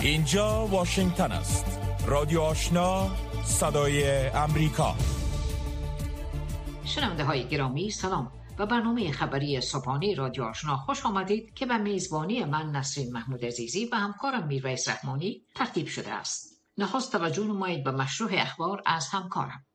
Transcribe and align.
اینجا 0.00 0.66
واشنگتن 0.66 1.32
است. 1.32 1.80
رادیو 2.06 2.40
آشنا 2.40 3.10
صدای 3.44 4.26
امریکا. 4.28 4.94
شنونده 6.84 7.24
های 7.24 7.48
گرامی 7.48 7.90
سلام. 7.90 8.32
و 8.58 8.66
برنامه 8.66 9.12
خبری 9.12 9.60
صبحانه 9.60 10.14
رادیو 10.14 10.44
آشنا 10.44 10.76
خوش 10.76 11.06
آمدید 11.06 11.54
که 11.54 11.66
به 11.66 11.78
میزبانی 11.78 12.44
من 12.44 12.70
نسرین 12.70 13.12
محمود 13.12 13.44
عزیزی 13.44 13.84
و 13.92 13.96
همکارم 13.96 14.46
میرویس 14.46 14.88
رحمانی 14.88 15.42
ترتیب 15.54 15.86
شده 15.86 16.10
است. 16.10 16.62
نخست 16.78 17.12
توجه 17.12 17.44
نمایید 17.44 17.84
به 17.84 17.90
مشروع 17.90 18.30
اخبار 18.32 18.82
از 18.86 19.08
همکارم. 19.08 19.66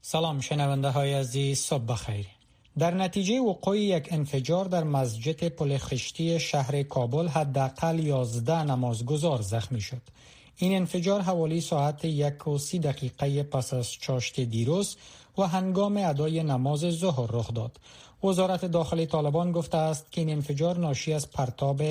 سلام 0.00 0.40
شنونده 0.40 0.90
های 0.90 1.14
عزیز 1.14 1.58
صبح 1.58 1.84
بخیر. 1.84 2.37
در 2.78 2.94
نتیجه 2.94 3.40
وقوع 3.40 3.78
یک 3.78 4.08
انفجار 4.10 4.64
در 4.64 4.84
مسجد 4.84 5.48
پل 5.48 5.78
خشتی 5.78 6.40
شهر 6.40 6.82
کابل 6.82 7.28
حداقل 7.28 7.98
11 7.98 8.62
نمازگزار 8.62 9.42
زخمی 9.42 9.80
شد. 9.80 10.02
این 10.56 10.76
انفجار 10.76 11.20
حوالی 11.20 11.60
ساعت 11.60 12.04
یک 12.04 12.48
و 12.48 12.58
سی 12.58 12.78
دقیقه 12.78 13.42
پس 13.42 13.74
از 13.74 13.92
چاشت 13.92 14.40
دیروز 14.40 14.96
و 15.38 15.42
هنگام 15.42 15.96
ادای 15.96 16.42
نماز 16.42 16.80
ظهر 16.80 17.32
رخ 17.32 17.54
داد. 17.54 17.80
وزارت 18.24 18.64
داخلی 18.64 19.06
طالبان 19.06 19.52
گفته 19.52 19.78
است 19.78 20.12
که 20.12 20.20
این 20.20 20.30
انفجار 20.30 20.78
ناشی 20.78 21.12
از 21.12 21.30
پرتاب 21.30 21.82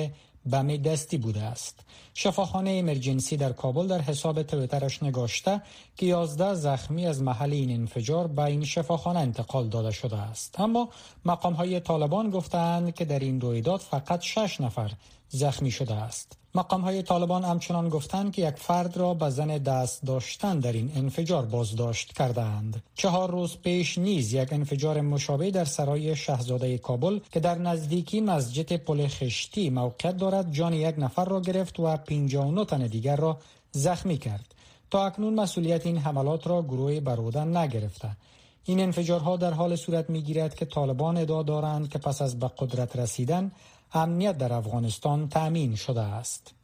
بم 0.50 0.76
دستی 0.76 1.16
بوده 1.18 1.42
است. 1.42 1.80
شفاخانه 2.14 2.70
امرجنسی 2.70 3.36
در 3.36 3.52
کابل 3.52 3.86
در 3.86 4.00
حساب 4.00 4.42
تویترش 4.42 5.02
نگاشته 5.02 5.62
که 5.96 6.06
11 6.06 6.54
زخمی 6.54 7.06
از 7.06 7.22
محل 7.22 7.52
این 7.52 7.70
انفجار 7.70 8.26
به 8.26 8.42
این 8.42 8.64
شفاخانه 8.64 9.20
انتقال 9.20 9.68
داده 9.68 9.90
شده 9.90 10.16
است. 10.16 10.60
اما 10.60 10.88
مقام 11.24 11.52
های 11.52 11.80
طالبان 11.80 12.30
گفتند 12.30 12.94
که 12.94 13.04
در 13.04 13.18
این 13.18 13.40
رویداد 13.40 13.80
فقط 13.80 14.20
6 14.22 14.60
نفر 14.60 14.90
زخمی 15.28 15.70
شده 15.70 15.94
است. 15.94 16.38
مقام 16.54 16.80
های 16.80 17.02
طالبان 17.02 17.44
همچنان 17.44 17.88
گفتند 17.88 18.32
که 18.32 18.48
یک 18.48 18.54
فرد 18.56 18.96
را 18.96 19.14
به 19.14 19.30
زن 19.30 19.46
دست 19.46 20.02
داشتن 20.02 20.58
در 20.58 20.72
این 20.72 20.92
انفجار 20.96 21.46
بازداشت 21.46 22.12
کردند. 22.12 22.82
چهار 22.94 23.30
روز 23.30 23.56
پیش 23.56 23.98
نیز 23.98 24.32
یک 24.32 24.52
انفجار 24.52 25.00
مشابه 25.00 25.50
در 25.50 25.64
سرای 25.64 26.16
شهزاده 26.16 26.78
کابل 26.78 27.20
که 27.32 27.40
در 27.40 27.58
نزدیکی 27.58 28.20
مسجد 28.20 28.76
پل 28.76 29.06
خشتی 29.06 29.70
موقعیت 29.70 30.16
دارد 30.16 30.52
جان 30.52 30.72
یک 30.72 30.94
نفر 30.98 31.24
را 31.24 31.40
گرفت 31.40 31.80
و 31.80 31.96
59 31.96 32.64
تن 32.64 32.86
دیگر 32.86 33.16
را 33.16 33.38
زخمی 33.72 34.18
کرد. 34.18 34.54
تا 34.90 35.06
اکنون 35.06 35.34
مسئولیت 35.34 35.86
این 35.86 35.98
حملات 35.98 36.46
را 36.46 36.62
گروه 36.62 37.00
برودن 37.00 37.56
نگرفته. 37.56 38.16
این 38.64 38.80
انفجارها 38.80 39.36
در 39.36 39.52
حال 39.52 39.76
صورت 39.76 40.10
می 40.10 40.22
گیرد 40.22 40.54
که 40.54 40.64
طالبان 40.64 41.16
ادعا 41.16 41.42
دارند 41.42 41.88
که 41.88 41.98
پس 41.98 42.22
از 42.22 42.38
به 42.38 42.50
قدرت 42.58 42.96
رسیدن 42.96 43.52
امنیت 43.92 44.38
در 44.38 44.52
افغانستان 44.52 45.28
تأمین 45.28 45.74
شده 45.76 46.00
است. 46.00 46.54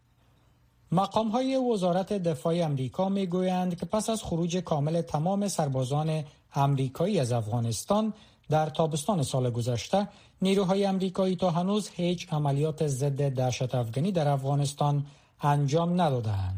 مقام 0.92 1.28
های 1.28 1.56
وزارت 1.56 2.12
دفاع 2.12 2.55
امریکا 2.55 3.08
می 3.08 3.27
گویند 3.27 3.78
که 3.78 3.86
پس 3.86 4.11
از 4.11 4.22
خروج 4.22 4.56
کامل 4.56 5.00
تمام 5.00 5.48
سربازان 5.48 6.25
امریکایی 6.55 7.20
از 7.20 7.33
افغانستان 7.33 8.12
در 8.50 8.66
تابستان 8.66 9.22
سال 9.22 9.50
گذشته 9.50 10.08
نیروهای 10.42 10.84
امریکایی 10.86 11.36
تا 11.36 11.50
هنوز 11.50 11.89
هیچ 11.92 12.33
عملیات 12.33 12.86
ضد 12.86 13.28
دهشت 13.28 13.75
افغانی 13.75 14.12
در 14.12 14.28
افغانستان 14.28 15.06
انجام 15.42 16.00
ندادند. 16.00 16.53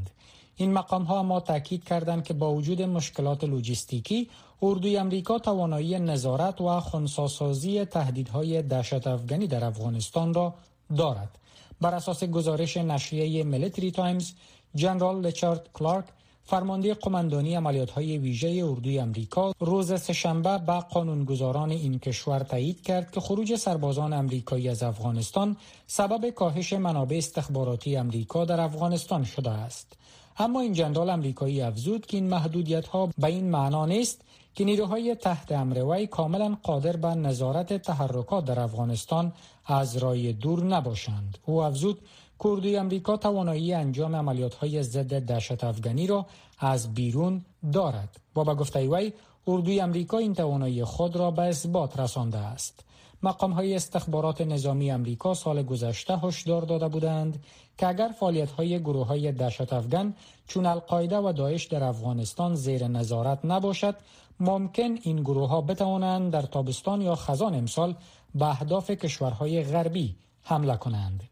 این 0.58 0.72
مقام 0.72 1.02
ها 1.02 1.22
ما 1.22 1.40
تاکید 1.40 1.84
کردند 1.84 2.24
که 2.24 2.34
با 2.34 2.54
وجود 2.54 2.82
مشکلات 2.82 3.44
لوجستیکی 3.44 4.28
اردوی 4.62 4.96
امریکا 4.96 5.38
توانایی 5.38 5.98
نظارت 5.98 6.60
و 6.60 6.80
خونساسازی 6.80 7.84
تهدیدهای 7.84 8.62
دهشت 8.62 9.06
افغانی 9.06 9.46
در 9.46 9.64
افغانستان 9.64 10.34
را 10.34 10.54
دارد 10.96 11.38
بر 11.80 11.94
اساس 11.94 12.24
گزارش 12.24 12.76
نشریه 12.76 13.44
Military 13.44 13.90
Times 13.90 14.32
جنرال 14.74 15.20
ریچارد 15.20 15.68
کلارک 15.74 16.04
فرمانده 16.44 16.94
قماندانی 16.94 17.54
عملیات 17.54 17.90
های 17.90 18.18
ویژه 18.18 18.62
اردوی 18.64 18.98
امریکا 18.98 19.52
روز 19.60 20.00
سه 20.00 20.17
شنبه 20.17 20.58
به 20.58 20.72
قانونگذاران 20.72 21.70
این 21.70 21.98
کشور 21.98 22.38
تایید 22.38 22.82
کرد 22.82 23.10
که 23.10 23.20
خروج 23.20 23.56
سربازان 23.56 24.12
امریکایی 24.12 24.68
از 24.68 24.82
افغانستان 24.82 25.56
سبب 25.86 26.30
کاهش 26.30 26.72
منابع 26.72 27.16
استخباراتی 27.16 27.96
امریکا 27.96 28.44
در 28.44 28.60
افغانستان 28.60 29.24
شده 29.24 29.50
است. 29.50 29.96
اما 30.38 30.60
این 30.60 30.72
جنرال 30.72 31.10
امریکایی 31.10 31.62
افزود 31.62 32.06
که 32.06 32.16
این 32.16 32.28
محدودیت 32.28 32.86
ها 32.86 33.10
به 33.18 33.26
این 33.26 33.50
معنا 33.50 33.86
نیست 33.86 34.20
که 34.54 34.64
نیروهای 34.64 35.14
تحت 35.14 35.52
امر 35.52 35.84
وی 35.84 36.06
کاملا 36.06 36.56
قادر 36.62 36.96
به 36.96 37.08
نظارت 37.08 37.72
تحرکات 37.72 38.44
در 38.44 38.60
افغانستان 38.60 39.32
از 39.66 39.96
رای 39.96 40.32
دور 40.32 40.64
نباشند. 40.64 41.38
او 41.46 41.62
افزود 41.62 42.00
کردوی 42.44 42.76
امریکا 42.76 43.16
توانایی 43.16 43.72
انجام 43.72 44.16
عملیات 44.16 44.54
های 44.54 44.82
ضد 44.82 45.20
دهشت 45.20 45.64
افغانی 45.64 46.06
را 46.06 46.26
از 46.58 46.94
بیرون 46.94 47.44
دارد. 47.72 48.16
و 48.36 48.44
به 48.44 48.54
گفته 48.54 48.88
وی 48.88 49.12
اردوی 49.46 49.80
امریکا 49.80 50.18
این 50.18 50.34
توانایی 50.34 50.84
خود 50.84 51.16
را 51.16 51.30
به 51.30 51.42
اثبات 51.42 52.00
رسانده 52.00 52.38
است. 52.38 52.84
مقام 53.26 53.52
های 53.52 53.74
استخبارات 53.74 54.40
نظامی 54.40 54.90
امریکا 54.90 55.34
سال 55.34 55.62
گذشته 55.62 56.18
هشدار 56.18 56.62
داده 56.62 56.88
بودند 56.88 57.44
که 57.78 57.86
اگر 57.86 58.08
فعالیت 58.08 58.50
های 58.50 58.78
گروه 58.80 59.06
های 59.06 59.32
دهشت 59.32 59.72
افغان 59.72 60.14
چون 60.46 60.66
القاعده 60.66 61.18
و 61.18 61.32
داعش 61.32 61.64
در 61.64 61.84
افغانستان 61.84 62.54
زیر 62.54 62.88
نظارت 62.88 63.38
نباشد 63.44 63.96
ممکن 64.40 64.98
این 65.02 65.20
گروه 65.20 65.48
ها 65.48 65.60
بتوانند 65.60 66.32
در 66.32 66.42
تابستان 66.42 67.00
یا 67.00 67.14
خزان 67.14 67.54
امسال 67.54 67.94
به 68.34 68.46
اهداف 68.46 68.90
کشورهای 68.90 69.62
غربی 69.62 70.16
حمله 70.42 70.76
کنند. 70.76 71.22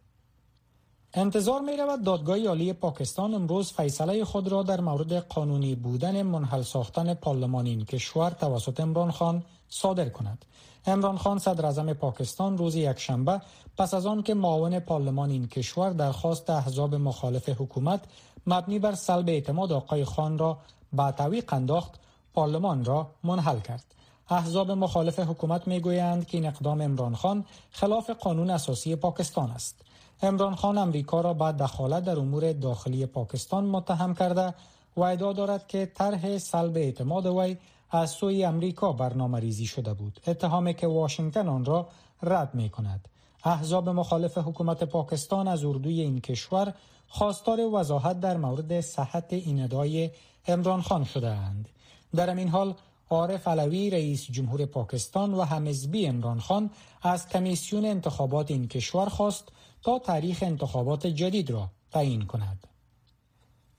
انتظار 1.16 1.60
می 1.60 1.76
رود 1.76 2.04
دادگاه 2.04 2.47
عالی 2.47 2.72
پاکستان 2.72 3.34
امروز 3.34 3.72
فیصله 3.72 4.25
خود 4.25 4.48
را 4.48 4.62
در 4.62 4.80
مورد 4.80 5.12
قانونی 5.12 5.75
بودن 5.75 6.22
منحل 6.22 6.62
ساختن 6.62 7.14
پارلمان 7.14 7.66
این 7.66 7.84
کشور 7.84 8.30
توسط 8.30 8.80
امران 8.80 9.10
خان 9.10 9.42
صادر 9.69 10.08
کند. 10.08 10.44
امران 10.86 11.16
خان 11.16 11.38
صدر 11.38 11.66
اعظم 11.66 11.92
پاکستان 11.92 12.58
روز 12.58 12.75
یکشنبه 12.75 13.41
پس 13.76 13.94
از 13.94 14.06
آن 14.06 14.22
که 14.22 14.34
معاون 14.34 14.78
پارلمان 14.78 15.30
این 15.30 15.48
کشور 15.48 15.91
درخواست 15.91 16.50
احزاب 16.50 16.94
مخالف 16.94 17.48
حکومت 17.48 18.00
مبنی 18.46 18.78
بر 18.78 18.94
سلب 18.94 19.28
اعتماد 19.28 19.72
آقای 19.72 20.04
خان 20.04 20.38
را 20.38 20.58
به 20.92 21.10
تعویق 21.10 21.52
انداخت 21.54 21.91
پارلمان 22.34 22.84
را 22.84 23.10
منحل 23.25 23.60
کرد. 23.60 23.84
احزاب 24.28 24.70
مخالف 24.70 25.19
حکومت 25.19 25.69
می‌گویند 25.69 26.26
که 26.26 26.38
این 26.38 26.46
اقدام 26.46 26.81
امران 26.81 27.14
خان 27.14 27.44
خلاف 27.70 28.10
قانون 28.10 28.50
اساسی 28.50 28.96
پاکستان 28.96 29.50
است. 29.50 29.76
امران 30.24 30.54
خان 30.54 30.78
امریکا 30.78 31.20
را 31.20 31.34
بعد 31.34 31.56
دخالت 31.56 32.04
در 32.04 32.18
امور 32.18 32.52
داخلی 32.52 33.06
پاکستان 33.06 33.64
متهم 33.64 34.14
کرده 34.14 34.54
و 34.96 35.00
ادعا 35.00 35.32
دارد 35.32 35.66
که 35.66 35.86
طرح 35.94 36.38
سلب 36.38 36.76
اعتماد 36.76 37.26
وی 37.26 37.56
از 37.90 38.10
سوی 38.10 38.44
امریکا 38.44 38.92
برنامه 38.92 39.40
ریزی 39.40 39.66
شده 39.66 39.94
بود. 39.94 40.20
اتهامی 40.26 40.74
که 40.74 40.86
واشنگتن 40.86 41.48
آن 41.48 41.64
را 41.64 41.88
رد 42.22 42.54
می 42.54 42.70
کند 42.70 43.08
احزاب 43.44 43.88
مخالف 43.88 44.38
حکومت 44.38 44.84
پاکستان 44.84 45.48
از 45.48 45.64
اردوی 45.64 46.00
این 46.00 46.20
کشور 46.20 46.74
خواستار 47.08 47.60
وضاحت 47.72 48.20
در 48.20 48.36
مورد 48.36 48.80
صحت 48.80 49.32
این 49.32 49.62
ادعای 49.62 50.10
امران 50.46 50.82
خان 50.82 51.04
شده 51.04 51.28
اند 51.28 51.68
در 52.14 52.36
این 52.36 52.48
حال 52.48 52.74
عارف 53.10 53.48
علوی 53.48 53.90
رئیس 53.90 54.24
جمهور 54.30 54.66
پاکستان 54.66 55.34
و 55.34 55.42
همزبی 55.42 56.06
امران 56.06 56.40
خان 56.40 56.70
از 57.02 57.28
کمیسیون 57.28 57.84
انتخابات 57.84 58.50
این 58.50 58.68
کشور 58.68 59.08
خواست 59.08 59.48
تا 59.84 59.98
تاریخ 59.98 60.38
انتخابات 60.42 61.06
جدید 61.06 61.50
را 61.50 61.68
تعیین 61.92 62.26
کند. 62.26 62.66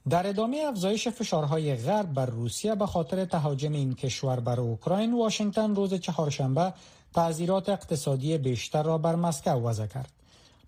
در 0.08 0.26
ادامه 0.26 0.64
افزایش 0.68 1.08
فشارهای 1.08 1.76
غرب 1.76 2.14
بر 2.14 2.26
روسیه 2.26 2.74
به 2.74 2.86
خاطر 2.86 3.24
تهاجم 3.24 3.72
این 3.72 3.94
کشور 3.94 4.40
بر 4.40 4.60
اوکراین 4.60 5.14
واشنگتن 5.14 5.74
روز 5.74 5.94
چهارشنبه 5.94 6.72
تعذیرات 7.14 7.68
اقتصادی 7.68 8.38
بیشتر 8.38 8.82
را 8.82 8.98
بر 8.98 9.14
مسکو 9.14 9.50
وضع 9.50 9.86
کرد. 9.86 10.12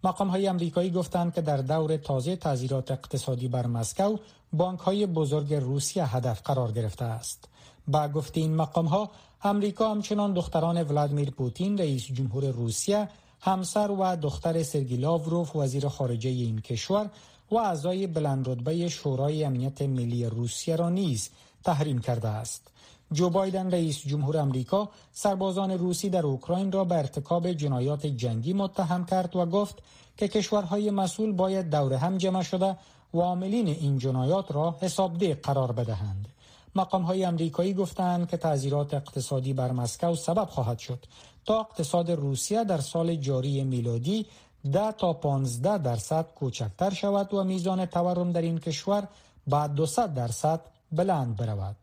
مقام 0.04 0.28
های 0.28 0.48
امریکایی 0.48 0.90
گفتند 0.90 1.34
که 1.34 1.40
در 1.40 1.56
دور 1.56 1.96
تازه 1.96 2.36
تعذیرات 2.36 2.90
اقتصادی 2.90 3.48
بر 3.48 3.66
مسکو 3.66 4.16
بانک 4.52 4.80
های 4.80 5.06
بزرگ 5.06 5.54
روسیه 5.54 6.16
هدف 6.16 6.42
قرار 6.42 6.72
گرفته 6.72 7.04
است. 7.04 7.48
با 7.88 8.08
گفته 8.08 8.40
این 8.40 8.54
مقام 8.54 8.86
ها 8.86 9.10
امریکا 9.42 9.90
همچنان 9.90 10.32
دختران 10.32 10.82
ولادیمیر 10.82 11.30
پوتین 11.30 11.78
رئیس 11.78 12.06
جمهور 12.06 12.44
روسیه 12.44 13.08
همسر 13.40 13.90
و 13.90 14.16
دختر 14.16 14.62
سرگی 14.62 14.96
لاوروف 14.96 15.56
وزیر 15.56 15.88
خارجه 15.88 16.30
این 16.30 16.60
کشور 16.60 17.10
و 17.50 17.56
اعضای 17.56 18.06
بلندرتبه 18.06 18.88
شورای 18.88 19.44
امنیت 19.44 19.82
ملی 19.82 20.24
روسیه 20.24 20.76
را 20.76 20.88
نیز 20.88 21.30
تحریم 21.64 21.98
کرده 21.98 22.28
است. 22.28 22.70
جو 23.12 23.30
بایدن 23.30 23.70
رئیس 23.70 24.06
جمهور 24.06 24.36
امریکا 24.36 24.88
سربازان 25.12 25.70
روسی 25.70 26.10
در 26.10 26.26
اوکراین 26.26 26.72
را 26.72 26.84
به 26.84 26.94
ارتکاب 26.94 27.52
جنایات 27.52 28.06
جنگی 28.06 28.52
متهم 28.52 29.04
کرد 29.04 29.36
و 29.36 29.46
گفت 29.46 29.78
که 30.16 30.28
کشورهای 30.28 30.90
مسئول 30.90 31.32
باید 31.32 31.70
دور 31.70 31.94
هم 31.94 32.18
جمع 32.18 32.42
شده 32.42 32.76
و 33.14 33.20
عاملین 33.20 33.68
این 33.68 33.98
جنایات 33.98 34.52
را 34.52 34.76
حسابده 34.80 35.34
قرار 35.34 35.72
بدهند. 35.72 36.28
مقام 36.74 37.02
های 37.02 37.24
امریکایی 37.24 37.74
گفتند 37.74 38.30
که 38.30 38.36
تعذیرات 38.36 38.94
اقتصادی 38.94 39.52
بر 39.52 39.72
مسکو 39.72 40.14
سبب 40.14 40.44
خواهد 40.44 40.78
شد 40.78 41.06
تا 41.44 41.60
اقتصاد 41.60 42.10
روسیه 42.10 42.64
در 42.64 42.80
سال 42.80 43.14
جاری 43.14 43.64
میلادی 43.64 44.26
ده 44.72 44.92
تا 44.92 45.12
15 45.12 45.78
درصد 45.78 46.26
کوچکتر 46.34 46.90
شود 46.90 47.34
و 47.34 47.44
میزان 47.44 47.86
تورم 47.86 48.32
در 48.32 48.42
این 48.42 48.58
کشور 48.58 49.08
به 49.46 49.68
200 49.68 50.14
درصد 50.14 50.60
بلند 50.92 51.36
برود. 51.36 51.76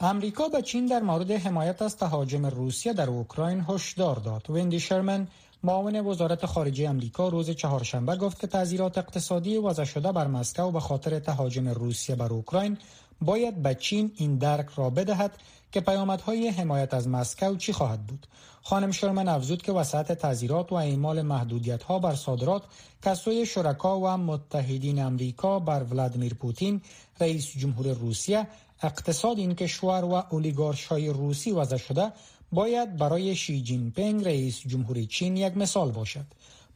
امریکا 0.00 0.48
به 0.48 0.62
چین 0.62 0.86
در 0.86 1.00
مورد 1.00 1.30
حمایت 1.30 1.82
از 1.82 1.96
تهاجم 1.96 2.46
روسیه 2.46 2.92
در 2.92 3.10
اوکراین 3.10 3.64
هشدار 3.68 4.16
داد. 4.16 4.50
ویندی 4.50 4.80
شرمن 4.80 5.28
معاون 5.62 6.06
وزارت 6.06 6.46
خارجه 6.46 6.88
امریکا 6.88 7.28
روز 7.28 7.50
چهارشنبه 7.50 8.16
گفت 8.16 8.40
که 8.40 8.46
تذیرات 8.46 8.98
اقتصادی 8.98 9.56
وضع 9.56 9.84
شده 9.84 10.12
بر 10.12 10.26
مسکو 10.26 10.70
به 10.70 10.80
خاطر 10.80 11.18
تهاجم 11.18 11.68
روسیه 11.68 12.16
بر 12.16 12.32
اوکراین 12.32 12.78
باید 13.20 13.62
به 13.62 13.74
چین 13.74 14.12
این 14.16 14.38
درک 14.38 14.66
را 14.76 14.90
بدهد 14.90 15.38
که 15.72 15.80
پیامدهای 15.80 16.48
حمایت 16.48 16.94
از 16.94 17.08
مسکو 17.08 17.56
چی 17.56 17.72
خواهد 17.72 18.06
بود. 18.06 18.26
خانم 18.62 18.90
شرمن 18.90 19.28
افزود 19.28 19.62
که 19.62 19.72
وسط 19.72 20.12
تذیرات 20.12 20.72
و 20.72 20.74
اعمال 20.74 21.22
محدودیت 21.22 21.82
ها 21.82 21.98
بر 21.98 22.14
صادرات 22.14 22.62
کسوی 23.02 23.46
شرکا 23.46 24.00
و 24.00 24.06
متحدین 24.06 25.02
امریکا 25.02 25.58
بر 25.58 25.82
ولادیمیر 25.82 26.34
پوتین 26.34 26.80
رئیس 27.20 27.56
جمهور 27.56 27.92
روسیه 27.92 28.46
اقتصاد 28.82 29.38
این 29.38 29.54
کشور 29.54 30.04
و 30.04 30.12
اولیگارش 30.12 30.86
های 30.86 31.08
روسی 31.08 31.52
وضع 31.52 31.76
شده 31.76 32.12
باید 32.52 32.96
برای 32.96 33.36
شی 33.36 33.62
جین 33.62 33.90
پنگ 33.90 34.24
رئیس 34.24 34.60
جمهوری 34.66 35.06
چین 35.06 35.36
یک 35.36 35.56
مثال 35.56 35.90
باشد. 35.90 36.26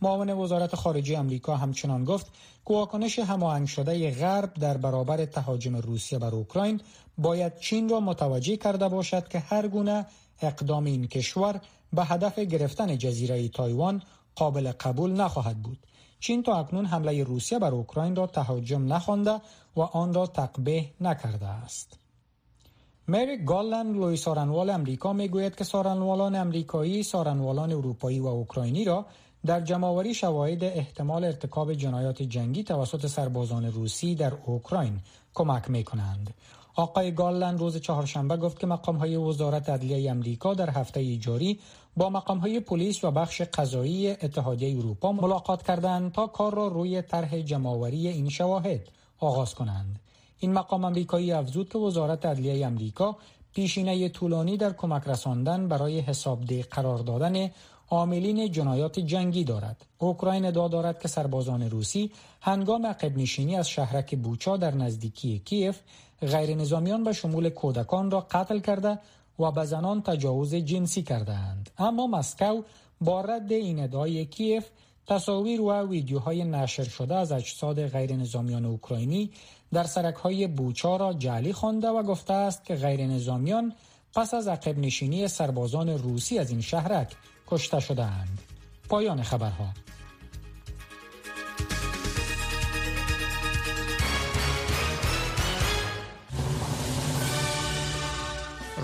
معاون 0.03 0.31
وزارت 0.31 0.77
خارجه 0.77 1.19
امریکا 1.19 1.57
همچنان 1.57 2.05
گفت 2.05 2.27
که 2.67 2.75
واکنش 2.75 3.19
هماهنگ 3.19 3.67
شده 3.67 4.11
غرب 4.11 4.55
در 4.55 4.77
برابر 4.77 5.25
تهاجم 5.25 5.77
روسیه 5.77 6.19
بر 6.19 6.35
اوکراین 6.35 6.81
باید 7.19 7.59
چین 7.59 7.89
را 7.89 8.01
متوجه 8.01 8.57
کرده 8.57 8.89
باشد 8.89 9.29
که 9.29 9.39
هر 9.39 9.69
گونه 9.69 10.07
اقدام 10.43 10.85
این 10.85 11.07
کشور 11.07 11.61
به 11.93 12.05
هدف 12.05 12.39
گرفتن 12.39 12.99
جزیره 12.99 13.49
تایوان 13.49 14.03
قابل 14.35 14.73
قبول 14.73 15.13
نخواهد 15.13 15.63
بود. 15.63 15.79
چین 16.21 16.43
تا 16.43 16.59
اکنون 16.59 16.87
حمله 16.87 17.25
روسیه 17.25 17.59
بر 17.59 17.71
اوکراین 17.71 18.17
را 18.17 18.27
تهاجم 18.27 18.93
نخوانده 18.93 19.41
و 19.77 19.81
آن 19.81 20.15
را 20.15 20.27
تقبیه 20.27 20.91
نکرده 21.01 21.47
است. 21.47 21.99
مری 23.09 23.45
گالند 23.45 23.97
لوی 23.97 24.17
سارنوال 24.17 24.71
امریکا 24.71 25.13
می‌گوید 25.13 25.57
که 25.57 25.65
سارنوالان 25.65 26.35
امریکایی 26.35 27.03
سارنوالان 27.03 27.73
اروپایی 27.73 28.21
و 28.21 28.27
اوکراینی 28.27 28.85
را 28.85 29.07
در 29.47 29.61
جمعآوری 29.61 30.15
شواهد 30.15 30.65
احتمال 30.65 31.25
ارتکاب 31.25 31.75
جنایات 31.75 32.23
جنگی 32.23 32.65
توسط 32.65 33.07
سربازان 33.07 33.73
روسی 33.73 34.15
در 34.15 34.33
اوکراین 34.47 35.01
کمک 35.35 35.71
می 35.71 35.85
کنند. 35.85 36.35
آقای 36.77 37.13
گالند 37.13 37.61
روز 37.61 37.77
چهارشنبه 37.77 38.37
گفت 38.37 38.59
که 38.59 38.67
مقام 38.67 38.97
های 38.97 39.17
وزارت 39.17 39.69
عدلیه 39.69 40.11
امریکا 40.11 40.55
در 40.55 40.71
هفته 40.71 41.17
جاری 41.17 41.61
با 41.97 42.11
مقام 42.11 42.39
های 42.39 42.61
پلیس 42.61 43.05
و 43.05 43.11
بخش 43.11 43.43
قضایی 43.43 44.11
اتحادیه 44.11 44.79
اروپا 44.79 45.13
ملاقات 45.13 45.63
کردند 45.63 46.13
تا 46.13 46.27
کار 46.27 46.55
را 46.55 46.69
روی 46.69 47.03
طرح 47.03 47.41
جمعآوری 47.41 48.09
این 48.09 48.29
شواهد 48.29 48.81
آغاز 49.19 49.55
کنند. 49.55 50.01
این 50.39 50.53
مقام 50.53 50.85
امریکایی 50.85 51.33
افزود 51.33 51.69
که 51.69 51.79
وزارت 51.79 52.27
عدلیه 52.27 52.67
امریکا 52.67 53.17
پیشینه 53.55 54.09
طولانی 54.09 54.57
در 54.57 54.73
کمک 54.73 55.03
رساندن 55.07 55.69
برای 55.69 56.01
حسابده 56.01 56.63
قرار 56.63 56.99
دادن 56.99 57.51
عاملین 57.91 58.53
جنایات 58.53 58.99
جنگی 59.01 59.45
دارد. 59.45 59.87
اوکراین 59.99 60.45
ادعا 60.45 60.69
دارد 60.69 61.01
که 61.01 61.09
سربازان 61.09 61.71
روسی 61.71 62.11
هنگام 62.41 62.87
عقب 62.87 63.19
نشینی 63.19 63.57
از 63.57 63.69
شهرک 63.69 64.15
بوچا 64.15 64.57
در 64.57 64.75
نزدیکی 64.75 65.43
کیف 65.45 65.79
غیر 66.21 66.55
نظامیان 66.55 67.05
به 67.05 67.13
شمول 67.13 67.49
کودکان 67.49 68.11
را 68.11 68.21
قتل 68.21 68.59
کرده 68.59 68.99
و 69.39 69.51
به 69.51 69.65
زنان 69.65 70.03
تجاوز 70.03 70.55
جنسی 70.55 71.03
کرده 71.03 71.33
اند. 71.33 71.71
اما 71.79 72.07
مسکو 72.07 72.63
با 73.01 73.21
رد 73.21 73.53
این 73.53 73.81
ادعای 73.81 74.25
کیف 74.25 74.65
تصاویر 75.07 75.61
و 75.61 75.73
ویدیوهای 75.89 76.45
نشر 76.45 76.85
شده 76.85 77.15
از 77.15 77.33
اجساد 77.33 77.87
غیر 77.87 78.17
نظامیان 78.17 78.65
اوکراینی 78.65 79.31
در 79.73 79.85
سرک 79.85 80.15
های 80.15 80.47
بوچا 80.47 80.97
را 80.97 81.13
جعلی 81.13 81.53
خوانده 81.53 81.89
و 81.89 82.03
گفته 82.03 82.33
است 82.33 82.65
که 82.65 82.75
غیر 82.75 83.07
نظامیان 83.07 83.73
پس 84.15 84.35
از 84.35 84.49
عقب 84.49 84.79
نشینی 84.79 85.29
سربازان 85.29 85.89
روسی 85.89 86.39
از 86.39 86.51
این 86.51 86.61
شهرک 86.61 87.17
کشته 87.51 87.81
شدهاند. 87.81 88.43
پایان 88.89 89.23
خبرها. 89.23 89.69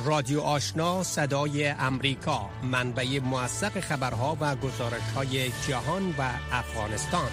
رادیو 0.04 0.40
آشنا 0.40 1.02
صدای 1.02 1.68
امریکا. 1.68 2.50
منبع 2.62 3.18
موثق 3.18 3.80
خبرها 3.80 4.36
و 4.40 4.56
گزارش 4.56 5.02
های 5.14 5.50
جهان 5.68 6.14
و 6.18 6.30
افغانستان. 6.52 7.28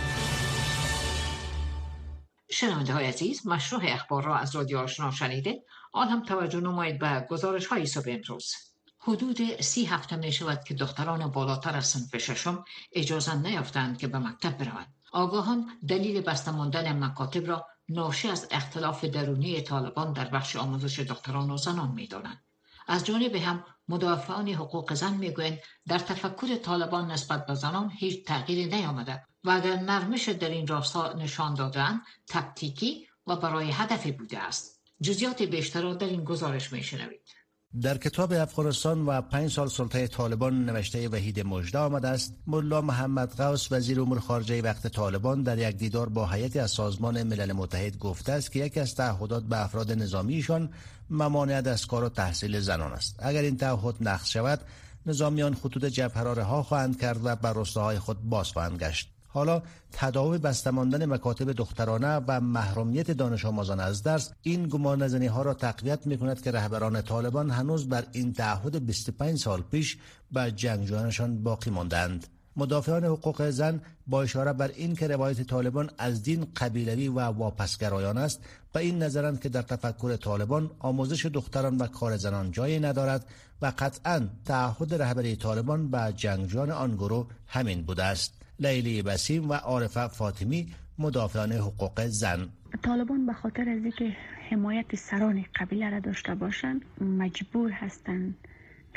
شنونده 2.52 2.94
های 2.94 3.06
عزیز 3.06 3.48
مشروع 3.48 3.82
اخبار 3.86 4.24
را 4.24 4.38
از 4.38 4.56
رادیو 4.56 4.78
آشنا 4.78 5.12
شنیده 5.12 5.64
آن 5.94 6.08
هم 6.08 6.24
توجه 6.24 6.60
نمایید 6.60 7.00
به 7.00 7.28
گزارش 7.30 7.66
های 7.66 7.86
صبح 7.86 8.12
امروز. 8.12 8.71
حدود 9.04 9.62
سی 9.62 9.86
هفته 9.86 10.16
می 10.16 10.32
شود 10.32 10.64
که 10.64 10.74
دختران 10.74 11.28
بالاتر 11.28 11.78
از 11.78 11.88
صنف 11.88 12.18
ششم 12.18 12.66
اجازه 12.92 13.36
نیافتند 13.36 13.98
که 13.98 14.08
به 14.08 14.20
مکتب 14.20 14.58
بروند 14.58 14.94
آگاهان 15.12 15.72
دلیل 15.88 16.22
بسته 16.22 16.52
ماندن 16.52 17.04
مکاتب 17.04 17.48
را 17.48 17.68
ناشی 17.90 18.28
از 18.28 18.48
اختلاف 18.52 19.06
درونی 19.06 19.62
طالبان 19.62 20.14
در 20.14 20.26
بخش 20.26 20.56
آموزش 20.56 21.00
دختران 21.00 21.50
و 21.52 21.58
زنان 21.58 21.92
می 21.92 22.08
دانند. 22.08 22.44
از 22.88 23.06
جانب 23.06 23.36
هم 23.36 23.64
مدافعان 23.88 24.50
حقوق 24.50 24.94
زن 24.94 25.14
می‌گویند 25.14 25.60
در 25.88 26.00
تفکر 26.00 26.56
طالبان 26.56 27.12
نسبت 27.12 27.46
به 27.46 27.56
زنان 27.56 27.92
هیچ 27.92 28.26
تغییری 28.26 28.66
نیامده 28.66 29.24
و 29.44 29.50
اگر 29.50 29.76
نرمش 29.76 30.30
در 30.30 30.50
این 30.50 30.68
راستا 30.68 31.14
نشان 31.14 31.54
دادن 31.54 32.02
تکتیکی 32.28 33.08
و 33.28 33.36
برای 33.36 33.72
هدفی 33.72 34.12
بوده 34.12 34.40
است. 34.40 34.82
جزیات 35.02 35.42
بیشتر 35.42 35.82
را 35.82 35.94
در 35.94 36.08
این 36.08 36.24
گزارش 36.24 36.74
میشنوید. 36.74 37.41
در 37.80 37.98
کتاب 37.98 38.34
افغانستان 38.34 39.06
و 39.06 39.22
پنج 39.22 39.52
سال 39.52 39.70
سلطه 39.70 40.08
طالبان 40.08 40.66
نوشته 40.66 41.10
وحید 41.10 41.40
مجده 41.40 41.80
آمده 41.80 42.08
است 42.08 42.34
ملا 42.48 42.82
محمد 42.82 43.34
غوث 43.38 43.72
وزیر 43.72 44.02
امور 44.02 44.20
خارجه 44.20 44.62
وقت 44.62 44.88
طالبان 44.88 45.44
در 45.44 45.58
یک 45.58 45.78
دیدار 45.78 46.10
با 46.10 46.28
هیئتی 46.28 46.60
از 46.60 46.72
سازمان 46.72 47.24
ملل 47.24 47.52
متحد 47.52 47.98
گفته 47.98 48.32
است 48.32 48.52
که 48.52 48.60
یکی 48.60 48.80
از 48.80 48.96
تعهدات 48.96 49.44
به 49.44 49.64
افراد 49.64 49.92
نظامیشان 49.92 50.70
ممانعت 51.10 51.68
از 51.68 51.86
کار 51.88 52.04
و 52.04 52.10
تحصیل 52.10 52.60
زنان 52.60 52.92
است. 52.92 53.16
اگر 53.20 53.42
این 53.42 53.58
تعهد 53.58 53.96
نقض 54.02 54.28
شود 54.28 54.60
نظامیان 55.06 55.54
خطوط 55.54 55.86
جبهه 55.86 56.42
ها 56.44 56.64
خواهند 56.64 57.02
کرد 57.02 57.20
و 57.24 57.36
بر 57.36 57.54
رستاهای 57.54 58.00
خود 58.00 58.22
باز 58.22 58.52
خواهند 58.52 58.80
گشت. 58.80 59.10
حالا 59.34 59.62
تداوم 59.92 60.38
بستماندن 60.38 61.06
مکاتب 61.06 61.52
دخترانه 61.52 62.22
و 62.28 62.42
محرومیت 62.42 63.12
دانش 63.12 63.46
آموزان 63.46 63.80
از 63.80 64.04
درس 64.04 64.32
این 64.42 64.68
گمان 64.68 65.28
ها 65.28 65.42
را 65.42 65.54
تقویت 65.54 66.08
می 66.08 66.18
کند 66.18 66.42
که 66.42 66.52
رهبران 66.52 67.02
طالبان 67.02 67.50
هنوز 67.50 67.90
بر 67.90 68.06
این 68.12 68.34
تعهد 68.34 68.86
25 68.86 69.40
سال 69.40 69.62
پیش 69.62 69.98
به 70.32 70.52
جنگجویانشان 70.52 71.44
باقی 71.44 71.70
ماندند. 71.70 72.28
مدافعان 72.56 73.04
حقوق 73.04 73.50
زن 73.50 73.82
با 74.08 74.22
اشاره 74.22 74.54
بر 74.54 74.72
این 74.76 74.96
که 74.96 75.08
روایت 75.08 75.42
طالبان 75.42 75.90
از 75.98 76.24
دین 76.24 76.48
قبیلوی 76.56 77.08
و 77.08 77.20
واپسگرایان 77.20 78.18
است 78.18 78.40
به 78.74 78.80
این 78.80 79.04
نظرند 79.04 79.42
که 79.42 79.50
در 79.50 79.62
تفکر 79.62 80.16
طالبان 80.16 80.72
آموزش 80.80 81.26
دختران 81.26 81.78
و 81.78 81.88
کار 81.88 82.18
زنان 82.18 82.52
جایی 82.52 82.80
ندارد 82.80 83.26
و 83.62 83.74
قطعا 83.80 84.28
تعهد 84.46 85.02
رهبری 85.02 85.36
طالبان 85.36 85.92
به 85.92 86.14
جنگجویان 86.16 86.72
آن 86.72 86.96
گروه 86.96 87.28
همین 87.48 87.82
بوده 87.82 88.04
است 88.04 88.41
لیلی 88.62 89.02
بسیم 89.02 89.50
و 89.50 89.54
عارفه 89.54 90.08
فاطمی 90.08 90.68
مدافعان 91.00 91.52
حقوق 91.52 92.06
زن. 92.06 92.50
طالبان 92.84 93.26
به 93.26 93.34
خاطر 93.34 93.62
از 93.62 93.84
اینکه 93.84 94.16
حمایت 94.50 94.96
سران 94.96 95.46
قبیله 95.56 95.90
را 95.90 96.00
داشته 96.00 96.36
باشند 96.36 96.86
مجبور 97.02 97.72
هستند 97.72 98.36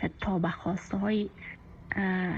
که 0.00 0.11
تا 0.21 0.38
به 0.38 0.50
خواسته 0.50 0.97
های 0.97 1.28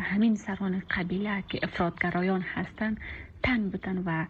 همین 0.02 0.36
سران 0.36 0.82
قبیله 0.90 1.44
که 1.48 1.60
افرادگرایان 1.62 2.40
هستند 2.40 3.00
تن 3.42 3.68
بودن 3.68 4.02
و 4.06 4.26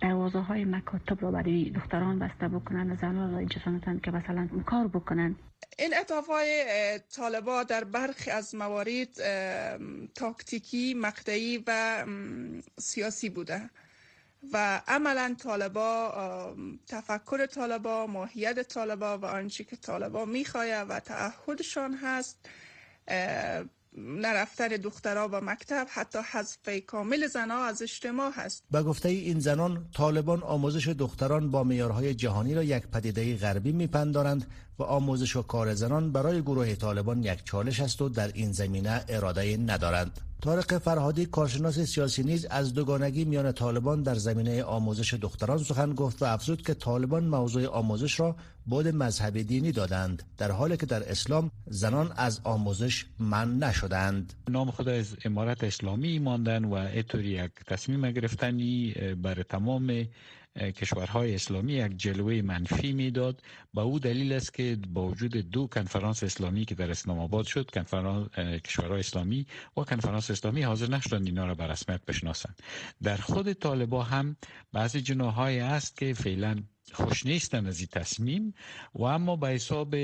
دروازه 0.00 0.38
های 0.38 0.64
مکاتب 0.64 1.22
را 1.22 1.30
برای 1.30 1.70
دختران 1.70 2.18
بسته 2.18 2.48
بکنن 2.48 2.98
زنان 3.00 3.32
را 3.32 3.38
اجازه 3.38 4.00
که 4.02 4.10
مثلا 4.10 4.48
کار 4.66 4.88
بکنن. 4.88 5.36
این 5.78 5.94
اطاف 5.96 6.30
طالبا 7.16 7.62
در 7.62 7.84
برخی 7.84 8.30
از 8.30 8.54
موارد 8.54 9.08
تاکتیکی 10.14 10.94
مقطعی 10.94 11.64
و 11.66 12.04
سیاسی 12.78 13.28
بوده. 13.28 13.70
و 14.52 14.80
عملا 14.88 15.36
طالبا 15.38 16.56
تفکر 16.86 17.46
طالبا 17.46 18.06
ماهیت 18.06 18.68
طالبا 18.68 19.18
و 19.18 19.24
آنچه 19.24 19.64
که 19.64 19.76
طالبا 19.76 20.24
می‌خواه 20.24 20.82
و 20.82 21.00
تعهدشان 21.00 21.94
هست 21.94 22.48
نرفتن 23.96 24.68
دخترها 24.68 25.28
و 25.32 25.40
مکتب 25.40 25.86
حتی 25.90 26.18
حذف 26.32 26.68
کامل 26.86 27.26
زنها 27.26 27.64
از 27.64 27.82
اجتماع 27.82 28.30
هست. 28.34 28.64
به 28.70 28.82
گفته 28.82 29.08
این 29.08 29.40
زنان 29.40 29.86
طالبان 29.94 30.42
آموزش 30.42 30.88
دختران 30.88 31.50
با 31.50 31.64
میارهای 31.64 32.14
جهانی 32.14 32.54
را 32.54 32.62
یک 32.62 32.86
پدیده 32.86 33.36
غربی 33.36 33.72
میپندارند 33.72 34.46
آموزش 34.82 35.36
و 35.36 35.42
کار 35.42 35.74
زنان 35.74 36.12
برای 36.12 36.42
گروه 36.42 36.74
طالبان 36.74 37.22
یک 37.22 37.44
چالش 37.44 37.80
است 37.80 38.02
و 38.02 38.08
در 38.08 38.30
این 38.34 38.52
زمینه 38.52 39.04
اراده 39.08 39.56
ندارند. 39.56 40.20
طارق 40.42 40.78
فرهادی 40.78 41.26
کارشناس 41.26 41.78
سیاسی 41.78 42.22
نیز 42.22 42.44
از 42.44 42.74
دوگانگی 42.74 43.24
میان 43.24 43.52
طالبان 43.52 44.02
در 44.02 44.14
زمینه 44.14 44.64
آموزش 44.64 45.14
دختران 45.14 45.58
سخن 45.58 45.94
گفت 45.94 46.22
و 46.22 46.24
افزود 46.24 46.62
که 46.62 46.74
طالبان 46.74 47.24
موضوع 47.24 47.66
آموزش 47.66 48.20
را 48.20 48.36
بود 48.66 48.88
مذهب 48.88 49.42
دینی 49.42 49.72
دادند 49.72 50.22
در 50.38 50.50
حالی 50.50 50.76
که 50.76 50.86
در 50.86 51.10
اسلام 51.10 51.50
زنان 51.66 52.12
از 52.16 52.40
آموزش 52.44 53.06
من 53.18 53.58
نشدند. 53.58 54.32
نام 54.48 54.70
خود 54.70 54.88
از 54.88 55.16
امارت 55.24 55.64
اسلامی 55.64 56.18
ماندن 56.18 56.64
و 56.64 56.74
اینطوری 56.74 57.28
یک 57.28 57.50
تصمیم 57.66 58.10
گرفتنی 58.10 58.94
بر 59.22 59.42
تمام 59.42 60.06
کشورهای 60.56 61.34
اسلامی 61.34 61.72
یک 61.72 61.96
جلوه 61.96 62.42
منفی 62.42 62.92
می‌داد. 62.92 63.42
با 63.74 63.82
او 63.82 63.98
دلیل 63.98 64.32
است 64.32 64.54
که 64.54 64.78
با 64.88 65.08
وجود 65.08 65.36
دو 65.36 65.66
کنفرانس 65.66 66.22
اسلامی 66.22 66.64
که 66.64 66.74
در 66.74 66.90
اسلام 66.90 67.18
آباد 67.18 67.46
شد 67.46 67.70
کنفرانس 67.70 68.28
کشورهای 68.38 69.00
اسلامی 69.00 69.46
و 69.76 69.80
کنفرانس 69.82 70.30
اسلامی 70.30 70.62
حاضر 70.62 70.86
نشدند 70.86 71.26
اینا 71.26 71.46
را 71.46 71.54
به 71.54 71.66
رسمیت 71.66 72.00
بشناسند. 72.04 72.62
در 73.02 73.16
خود 73.16 73.52
طالبا 73.52 74.02
هم 74.02 74.36
بعضی 74.72 75.00
جناهای 75.00 75.60
است 75.60 75.96
که 75.96 76.14
فعلا 76.14 76.62
خوش 76.92 77.26
نیستن 77.26 77.66
از 77.66 77.78
این 77.78 77.88
تصمیم 77.92 78.54
و 78.94 79.02
اما 79.02 79.36
به 79.36 79.48
حساب 79.48 79.94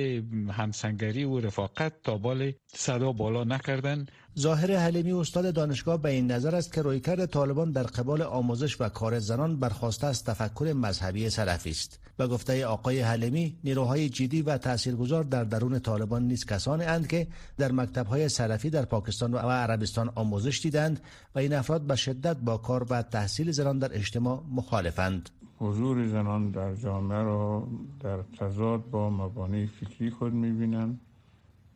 همسنگری 0.51 1.25
و 1.25 1.41
رفاقت 1.41 2.03
تا 2.03 2.19
بال 2.19 2.53
صدا 2.67 3.13
بالا 3.13 3.45
نکردن. 3.45 4.07
ظاهر 4.39 4.77
حلیمی 4.77 5.13
استاد 5.13 5.55
دانشگاه 5.55 6.03
به 6.03 6.11
این 6.11 6.31
نظر 6.31 6.55
است 6.55 6.73
که 6.73 6.83
رویکرد 6.83 7.27
طالبان 7.27 7.73
در 7.73 7.83
قبال 7.83 8.23
آموزش 8.23 8.81
و 8.81 8.89
کار 8.89 9.19
زنان 9.19 9.59
برخواسته 9.59 10.07
از 10.07 10.25
تفکر 10.25 10.73
مذهبی 10.73 11.31
سلفی 11.31 11.71
است. 11.71 12.01
و 12.19 12.29
گفته 12.29 12.67
آقای 12.67 13.01
حلیمی 13.01 13.59
نیروهای 13.65 14.09
جدی 14.09 14.43
و 14.43 14.59
تاثیرگذار 14.59 15.25
در 15.25 15.45
درون 15.45 15.79
طالبان 15.79 16.23
نیز 16.23 16.47
کسانی 16.47 16.85
اند 16.85 17.07
که 17.07 17.27
در 17.59 17.73
مکتبهای 17.73 18.29
سلفی 18.29 18.71
در 18.71 18.85
پاکستان 18.85 19.33
و 19.35 19.39
عربستان 19.39 20.13
آموزش 20.15 20.61
دیدند 20.63 21.01
و 21.35 21.39
این 21.39 21.53
افراد 21.53 21.83
به 21.83 21.97
شدت 21.97 22.37
با 22.37 22.57
کار 22.57 22.87
و 22.91 23.03
تحصیل 23.03 23.51
زنان 23.51 23.79
در 23.79 23.95
اجتماع 23.95 24.45
مخالفند. 24.51 25.31
حضور 25.61 26.07
زنان 26.07 26.51
در 26.51 26.75
جامعه 26.75 27.23
را 27.23 27.69
در 28.01 28.23
تضاد 28.23 28.91
با 28.91 29.11
مبانی 29.11 29.67
فکری 29.67 30.11
خود 30.11 30.33
می‌بینند 30.33 31.01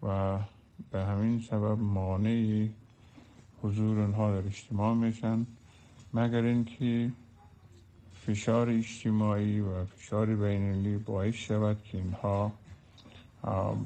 و 0.03 0.39
به 0.91 1.05
همین 1.05 1.41
سبب 1.41 1.79
مانع 1.79 2.69
حضور 3.63 4.01
اونها 4.01 4.41
در 4.41 4.47
اجتماع 4.47 4.95
میشن 4.95 5.47
مگر 6.15 6.43
اینکه 6.43 7.11
فشار 8.27 8.69
اجتماعی 8.71 9.61
و 9.61 9.85
فشار 9.85 10.27
بینالمللی 10.27 10.97
باعث 10.97 11.35
شود 11.35 11.83
که 11.85 11.99
اینها 11.99 12.53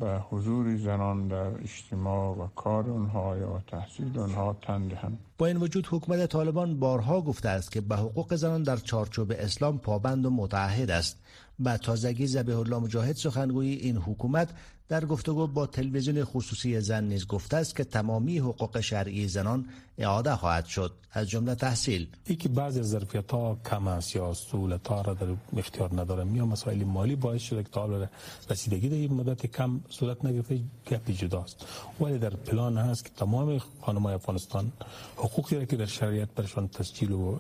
به 0.00 0.18
حضور 0.30 0.76
زنان 0.76 1.28
در 1.28 1.60
اجتماع 1.60 2.36
و 2.36 2.46
کار 2.46 2.90
اونها 2.90 3.36
یا 3.38 3.62
تحصیل 3.66 4.18
اونها 4.18 4.56
تن 4.62 4.88
دهند. 4.88 5.18
با 5.38 5.46
این 5.46 5.56
وجود 5.56 5.86
حکومت 5.90 6.26
طالبان 6.26 6.80
بارها 6.80 7.20
گفته 7.20 7.48
است 7.48 7.72
که 7.72 7.80
به 7.80 7.96
حقوق 7.96 8.34
زنان 8.34 8.62
در 8.62 8.76
چارچوب 8.76 9.32
اسلام 9.38 9.78
پابند 9.78 10.26
و 10.26 10.30
متعهد 10.30 10.90
است. 10.90 11.18
و 11.64 11.76
تازگی 11.76 12.26
زبیح 12.26 12.58
الله 12.58 12.78
مجاهد 12.78 13.16
سخنگوی 13.16 13.68
این 13.68 13.96
حکومت 13.96 14.48
در 14.88 15.04
گفتگو 15.04 15.46
با 15.46 15.66
تلویزیون 15.66 16.24
خصوصی 16.24 16.80
زن 16.80 17.04
نیز 17.04 17.26
گفته 17.26 17.56
است 17.56 17.76
که 17.76 17.84
تمامی 17.84 18.38
حقوق 18.38 18.80
شرعی 18.80 19.28
زنان 19.28 19.64
اعاده 19.98 20.36
خواهد 20.36 20.66
شد. 20.66 20.92
از 21.12 21.30
جمله 21.30 21.54
تحصیل. 21.54 22.06
ای 22.26 22.36
که 22.36 22.48
بعضی 22.48 22.80
از 22.80 22.88
ظرفیت 22.90 23.30
ها 23.30 23.58
کم 23.70 23.88
است 23.88 24.16
یا 24.16 24.34
سهولت 24.34 24.88
ها 24.88 25.00
را 25.00 25.14
در 25.14 25.26
اختیار 25.56 26.00
ندارم 26.00 26.36
یا 26.36 26.46
مسائل 26.46 26.84
مالی 26.84 27.16
باعث 27.16 27.42
شده 27.42 27.62
که 27.62 27.68
تا 27.68 28.08
رسیدگی 28.50 28.88
در 28.88 28.96
این 28.96 29.14
مدت 29.14 29.46
کم 29.46 29.80
صورت 29.88 30.24
نگرفته 30.24 30.60
گپی 30.90 31.14
جداست 31.14 31.66
ولی 32.00 32.18
در 32.18 32.30
پلان 32.30 32.78
هست 32.78 33.04
که 33.04 33.10
تمام 33.16 33.58
خانمای 33.80 34.14
افغانستان 34.14 34.72
حقوقی 35.16 35.56
را 35.56 35.64
که 35.64 35.76
در 35.76 35.86
شریعت 35.86 36.28
برشان 36.34 36.68
تسجیل 36.68 37.12
و 37.12 37.38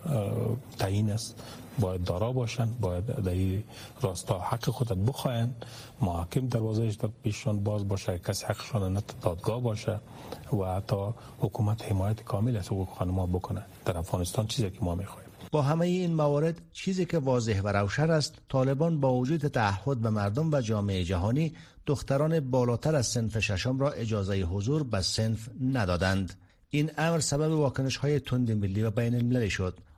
تعیین 0.78 1.10
است 1.10 1.42
باید 1.78 2.04
دارا 2.04 2.32
باشند 2.32 2.80
باید 2.80 3.06
در 3.06 3.30
این 3.30 3.64
راستا 4.02 4.38
حق 4.38 4.70
خودت 4.70 4.92
بخواهند 4.92 5.64
محاکم 6.00 6.46
دروازهش 6.46 6.94
در 6.94 7.08
پیششان 7.22 7.64
باز 7.64 7.88
باشه 7.88 8.18
کسی 8.18 8.46
حقشان 8.46 8.92
نه 8.92 9.02
دادگاه 9.22 9.60
باشه 9.60 10.00
و 10.52 10.64
حتی 10.76 10.96
حکومت 11.38 11.92
حمایت 11.92 12.22
کامل 12.24 12.56
از 12.56 12.66
حقوق 12.66 12.88
خانم‌ها 12.88 13.26
بکنه. 13.26 13.62
در 13.84 13.98
افغانستان 13.98 14.46
چیزی 14.46 14.70
که 14.70 14.78
ما 14.80 14.94
می‌خواهیم. 14.94 15.26
با 15.52 15.62
همه 15.62 15.86
این 15.86 16.14
موارد 16.14 16.60
چیزی 16.72 17.04
که 17.04 17.18
واضح 17.18 17.60
و 17.60 17.68
روشن 17.68 18.10
است 18.10 18.34
طالبان 18.48 19.00
با 19.00 19.14
وجود 19.14 19.48
تعهد 19.48 19.98
به 19.98 20.10
مردم 20.10 20.52
و 20.52 20.60
جامعه 20.60 21.04
جهانی 21.04 21.52
دختران 21.86 22.40
بالاتر 22.40 22.94
از 22.96 23.06
سنف 23.06 23.38
ششم 23.38 23.78
را 23.78 23.90
اجازه 23.90 24.42
حضور 24.42 24.82
به 24.82 25.00
سنف 25.00 25.48
ندادند. 25.72 26.34
این 26.70 26.90
امر 26.98 27.20
سبب 27.20 27.52
واکنش 27.52 27.96
های 27.96 28.20
تند 28.20 28.52
ملی 28.52 28.82
و 28.82 28.90
بین 28.90 29.14
المللی 29.14 29.50
شد. 29.50 29.78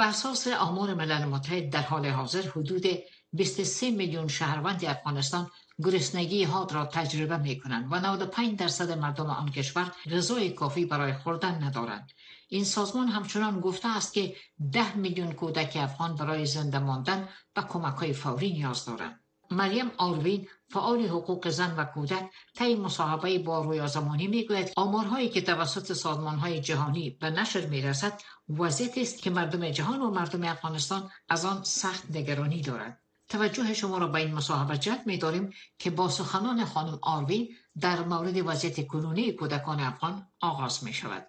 و 0.00 0.02
اساس 0.02 0.48
آمار 0.48 0.94
ملل 0.94 1.24
متحد 1.24 1.70
در 1.70 1.82
حال 1.82 2.06
حاضر 2.06 2.42
حدود 2.42 2.84
23 3.32 3.90
میلیون 3.90 4.28
شهروند 4.28 4.84
افغانستان 4.84 5.50
گرسنگی 5.82 6.44
حاد 6.44 6.72
را 6.72 6.86
تجربه 6.86 7.36
می 7.36 7.60
کنند 7.60 7.86
و 7.90 8.00
95 8.00 8.58
درصد 8.58 8.98
مردم 8.98 9.26
آن 9.26 9.50
کشور 9.50 9.92
غذای 10.10 10.50
کافی 10.50 10.84
برای 10.84 11.12
خوردن 11.12 11.64
ندارند. 11.64 12.12
این 12.48 12.64
سازمان 12.64 13.08
همچنان 13.08 13.60
گفته 13.60 13.96
است 13.96 14.12
که 14.12 14.36
10 14.72 14.96
میلیون 14.96 15.32
کودک 15.32 15.76
افغان 15.76 16.14
برای 16.14 16.46
زنده 16.46 16.78
ماندن 16.78 17.28
و 17.56 17.62
کمک 17.62 17.94
های 17.94 18.12
فوری 18.12 18.52
نیاز 18.52 18.84
دارند. 18.84 19.20
مریم 19.50 19.90
آروین 19.96 20.48
فعال 20.68 21.06
حقوق 21.06 21.48
زن 21.48 21.76
و 21.76 21.84
کودک 21.84 22.30
طی 22.56 22.74
مصاحبه 22.74 23.38
با 23.38 23.62
رویا 23.62 23.86
زمانی 23.86 24.26
می‌گوید 24.26 24.72
آمارهایی 24.76 25.28
که 25.28 25.40
توسط 25.40 25.92
سازمانهای 25.92 26.60
جهانی 26.60 27.10
به 27.10 27.30
نشر 27.30 27.66
می‌رسد 27.66 28.20
وضعیتی 28.48 29.02
است 29.02 29.22
که 29.22 29.30
مردم 29.30 29.70
جهان 29.70 30.00
و 30.02 30.10
مردم 30.10 30.44
افغانستان 30.44 31.10
از 31.28 31.44
آن 31.44 31.64
سخت 31.64 32.10
نگرانی 32.10 32.62
دارند. 32.62 33.00
توجه 33.28 33.74
شما 33.74 33.98
را 33.98 34.06
به 34.06 34.18
این 34.18 34.34
مصاحبه 34.34 34.78
جلب 34.78 35.06
می 35.06 35.18
داریم 35.18 35.50
که 35.78 35.90
با 35.90 36.08
سخنان 36.08 36.64
خانم 36.64 36.98
آروین 37.02 37.56
در 37.80 38.00
مورد 38.00 38.46
وضعیت 38.46 38.86
کنونی 38.86 39.32
کودکان 39.32 39.80
افغان 39.80 40.26
آغاز 40.40 40.84
می 40.84 40.92
شود 40.92 41.26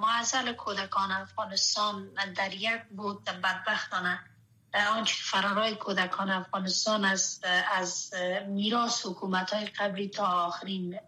معزل 0.00 0.52
کودکان 0.52 1.12
افغانستان 1.12 2.10
در 2.36 2.54
یک 2.54 2.82
بود 2.96 3.24
بدبختانه 3.24 4.20
آنچه 4.76 5.14
فرارای 5.22 5.74
کودکان 5.74 6.30
افغانستان 6.30 7.04
از 7.04 7.40
از 7.72 8.14
میراث 8.48 9.06
حکومت 9.06 9.52
های 9.52 9.66
قبلی 9.66 10.08
تا 10.08 10.26
آخرین 10.26 10.98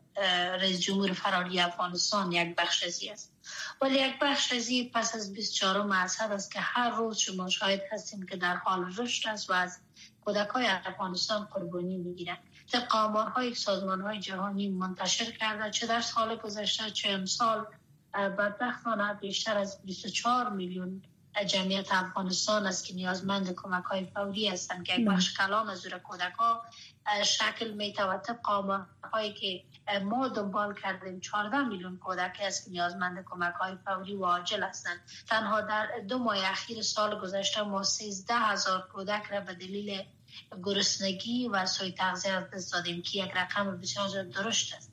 رئیس 0.60 0.80
جمهور 0.80 1.12
فراری 1.12 1.60
افغانستان 1.60 2.32
یک 2.32 2.56
بخش 2.56 2.84
ازی 2.84 3.08
است. 3.08 3.32
ولی 3.80 3.94
یک 3.94 4.18
بخش 4.20 4.52
ازی 4.52 4.90
پس 4.94 5.14
از 5.14 5.32
24 5.32 5.82
مذهب 5.82 6.32
است 6.32 6.52
که 6.52 6.60
هر 6.60 6.90
روز 6.90 7.18
شما 7.18 7.48
شاهد 7.48 7.82
هستیم 7.92 8.26
که 8.26 8.37
در 8.37 8.56
حال 8.56 8.94
رشد 8.96 9.28
است 9.28 9.50
و 9.50 9.52
از 9.52 9.78
کودک 10.25 10.48
های 10.48 10.66
افغانستان 10.66 11.44
قربانی 11.44 11.96
می‌گیرند. 11.96 12.38
طبق 12.72 12.94
آمارهای 12.94 13.54
سازمان 13.54 14.00
های 14.00 14.20
جهانی 14.20 14.68
منتشر 14.68 15.30
کرده 15.30 15.70
چه 15.70 15.87
در 15.87 16.00
سال 16.00 16.37
گذشته 16.37 16.90
چه 16.90 17.10
امسال 17.10 17.66
بدبختانه 18.14 19.14
بیشتر 19.14 19.58
از 19.58 19.82
24 19.84 20.50
میلیون 20.50 21.02
جمعیت 21.45 21.92
افغانستان 21.92 22.66
است 22.66 22.85
که 22.85 22.95
نیازمند 22.95 23.54
کمک 23.54 23.85
های 23.85 24.04
فوری 24.04 24.49
هستند. 24.49 24.87
که 24.87 24.95
یک 24.95 25.09
بخش 25.09 25.37
کلان 25.37 25.71
از 25.71 25.87
کودک 25.87 26.33
ها 26.38 26.64
شکل 27.25 27.71
می 27.71 27.92
طبق 27.92 28.40
هایی 29.12 29.33
که 29.33 29.64
ما 30.04 30.28
دنبال 30.28 30.75
کردیم 30.75 31.21
14 31.21 31.64
میلیون 31.64 31.97
کودک 31.97 32.37
است 32.40 32.64
که 32.64 32.71
نیازمند 32.71 33.25
کمک 33.30 33.54
های 33.54 33.76
فوری 33.85 34.14
و 34.14 34.25
عاجل 34.25 34.62
هستند. 34.62 35.00
تنها 35.28 35.61
در 35.61 35.88
دو 36.09 36.18
ماه 36.18 36.50
اخیر 36.50 36.83
سال 36.83 37.21
گذشته 37.21 37.62
ما 37.62 37.83
13 37.83 38.35
هزار 38.35 38.88
کودک 38.92 39.23
را 39.30 39.40
به 39.40 39.54
دلیل 39.54 40.02
گرسنگی 40.64 41.49
و 41.49 41.66
سوی 41.66 41.92
تغذیه 41.92 42.33
از 42.33 42.50
دست 42.50 42.73
دادیم 42.73 43.02
که 43.02 43.25
یک 43.25 43.30
رقم 43.37 43.80
بسیار 43.80 44.23
درشت 44.23 44.75
است. 44.75 44.88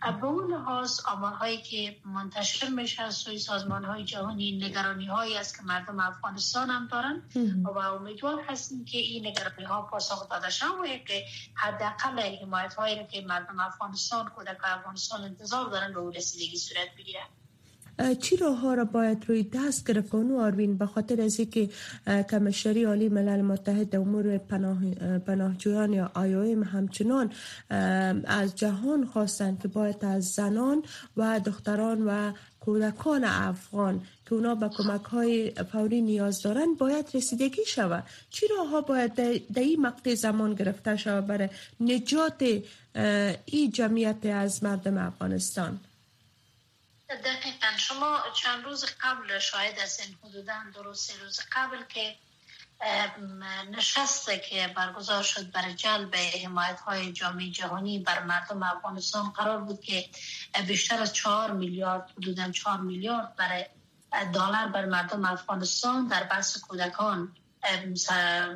به 0.00 0.24
اون 0.24 0.50
لحاظ 0.50 1.00
آمارهایی 1.04 1.62
که 1.62 1.96
منتشر 2.04 2.68
میشه 2.68 3.02
از 3.02 3.14
سوی 3.14 3.38
سازمان 3.38 3.84
های 3.84 4.04
جهانی 4.04 4.52
نگرانی 4.52 5.06
هایی 5.06 5.36
است 5.36 5.56
که 5.58 5.62
مردم 5.62 6.00
افغانستان 6.00 6.70
هم 6.70 6.86
دارن 6.86 7.22
و 7.64 7.78
امیدوار 7.78 8.40
هستیم 8.48 8.84
که 8.84 8.98
این 8.98 9.26
نگرانی 9.26 9.64
ها 9.64 9.82
پاسخ 9.82 10.28
داده 10.28 10.50
شد 10.50 10.66
و 10.66 10.86
که 11.06 11.24
حداقل 11.54 12.36
حمایت 12.42 12.74
هایی 12.74 13.06
که 13.06 13.20
مردم 13.20 13.60
افغانستان 13.60 14.28
کودک 14.28 14.58
افغانستان 14.64 15.24
انتظار 15.24 15.70
دارن 15.70 15.92
به 15.92 16.00
اون 16.00 16.12
رسیدگی 16.12 16.56
صورت 16.56 16.88
بگیره 16.98 17.20
چی 18.20 18.36
راه 18.36 18.58
ها 18.60 18.74
را 18.74 18.84
باید 18.84 19.24
روی 19.28 19.42
دست 19.42 19.86
گرفت؟ 19.86 20.14
اونو 20.14 20.40
آروین 20.40 20.76
به 20.76 20.86
خاطر 20.86 21.20
از 21.20 21.36
که 21.36 21.68
کمشری 22.30 22.84
عالی 22.84 23.08
ملل 23.08 23.40
متحد 23.42 23.96
امور 23.96 24.38
پناه 24.38 24.94
پناهجویان 25.18 25.92
یا 25.92 26.10
آیویم 26.14 26.62
همچنان 26.62 27.32
از 28.24 28.56
جهان 28.56 29.04
خواستند 29.04 29.62
که 29.62 29.68
باید 29.68 30.04
از 30.04 30.24
زنان 30.24 30.82
و 31.16 31.40
دختران 31.40 32.02
و 32.06 32.32
کودکان 32.60 33.24
افغان 33.24 34.00
که 34.26 34.34
اونا 34.34 34.54
به 34.54 34.68
کمک 34.68 35.04
های 35.04 35.52
فوری 35.72 36.00
نیاز 36.00 36.42
دارند 36.42 36.78
باید 36.78 37.10
رسیدگی 37.14 37.64
شود. 37.66 38.04
چی 38.30 38.46
راه 38.48 38.68
ها 38.68 38.80
باید 38.80 39.14
در 39.54 39.60
این 39.62 39.80
مقطع 39.80 40.14
زمان 40.14 40.54
گرفته 40.54 40.96
شود 40.96 41.26
برای 41.26 41.48
نجات 41.80 42.42
این 43.46 43.70
جمعیت 43.72 44.26
از 44.26 44.64
مردم 44.64 44.98
افغانستان؟ 44.98 45.80
دقیقا. 47.16 47.76
شما 47.78 48.20
چند 48.34 48.64
روز 48.64 48.84
قبل 49.00 49.38
شاید 49.38 49.78
از 49.78 50.00
این 50.00 50.16
حدودا 50.24 50.54
دو 50.74 50.94
سه 50.94 51.18
روز 51.22 51.40
قبل 51.52 51.84
که 51.88 52.16
نشسته 53.70 54.38
که 54.38 54.72
برگزار 54.76 55.22
شد 55.22 55.50
برای 55.50 55.74
جلب 55.74 56.14
حمایت 56.44 56.80
های 56.80 57.12
جامعه 57.12 57.50
جهانی 57.50 57.98
بر 57.98 58.22
مردم 58.22 58.62
افغانستان 58.62 59.30
قرار 59.30 59.60
بود 59.60 59.80
که 59.80 60.08
بیشتر 60.66 61.02
از 61.02 61.12
چهار 61.12 61.50
میلیارد 61.50 62.10
حدودا 62.16 62.50
چهار 62.50 62.80
میلیارد 62.80 63.36
برای 63.36 63.64
دلار 64.34 64.66
بر 64.66 64.84
مردم 64.84 65.24
افغانستان 65.24 66.06
در 66.06 66.24
بحث 66.24 66.58
کودکان 66.58 67.36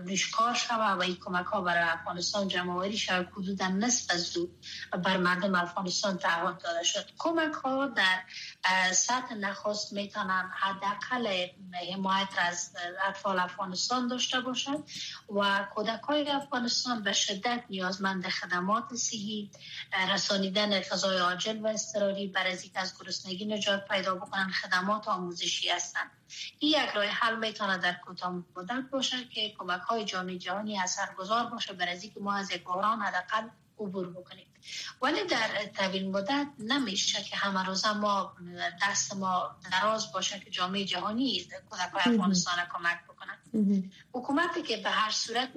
ریشکار 0.06 0.54
شود 0.54 0.98
و 0.98 1.02
این 1.02 1.16
کمک 1.16 1.46
ها 1.46 1.60
برای 1.60 1.88
افغانستان 1.88 2.48
جمعوری 2.48 2.98
شود. 2.98 3.28
حدودا 3.36 3.68
نصف 3.68 4.34
دو 4.34 4.48
بر 4.98 5.16
مردم 5.16 5.54
افغانستان 5.54 6.18
تعهد 6.18 6.62
داده 6.62 6.82
شد. 6.82 7.10
کمک 7.18 7.52
ها 7.52 7.86
در 7.86 8.18
سطح 8.92 9.34
نخست 9.34 9.92
می‌تونن 9.92 10.50
حداقل 10.54 11.46
حمایت 11.92 12.28
از 12.38 12.70
اطفال 13.08 13.38
افغانستان 13.38 14.08
داشته 14.08 14.40
باشد 14.40 14.84
و 15.36 15.66
کودک 15.74 16.00
های 16.00 16.30
افغانستان 16.30 17.02
به 17.02 17.12
شدت 17.12 17.64
نیازمند 17.70 18.28
خدمات 18.28 18.94
صحی 18.94 19.50
رسانیدن 20.10 20.80
غذای 20.80 21.18
عاجل 21.18 21.60
و 21.60 21.66
اضطراری 21.66 22.26
برای 22.26 22.58
از 22.74 22.98
گرسنگی 23.00 23.44
نجات 23.44 23.88
پیدا 23.88 24.14
بکنن. 24.14 24.50
خدمات 24.50 25.08
آموزشی 25.08 25.68
هستند. 25.68 26.10
این 26.58 26.82
یک 26.82 26.90
راه 26.90 27.04
حل 27.04 27.36
می‌تونه 27.36 27.78
در 27.78 27.92
کوتاه 27.92 28.42
مدت 28.56 28.90
باشه 28.90 29.24
که 29.24 29.54
کمک 29.58 29.80
های 29.80 30.04
جامعه 30.04 30.38
جهانی 30.38 30.80
اثرگذار 30.80 31.46
باشه 31.46 31.72
برای 31.72 32.08
که 32.08 32.20
ما 32.20 32.34
از 32.34 32.50
یک 32.50 32.64
بحران 32.64 33.02
حداقل 33.02 33.48
عبور 33.78 34.10
بکنیم. 34.10 34.46
ولی 35.02 35.24
در 35.24 35.66
طویل 35.76 36.10
مدت 36.10 36.46
نمیشه 36.58 37.22
که 37.22 37.36
همه 37.36 37.64
روزه 37.64 37.92
ما 37.92 38.36
دست 38.82 39.16
ما 39.16 39.56
دراز 39.70 40.12
باشه 40.12 40.40
که 40.40 40.50
جامعه 40.50 40.84
جهانی 40.84 41.46
کودک 41.70 41.90
افغانستان 41.94 42.54
کمک 42.72 42.98
بکنن 43.24 43.90
حکومتی 44.12 44.62
که 44.62 44.76
به 44.76 44.90
هر 44.90 45.10
صورت 45.10 45.50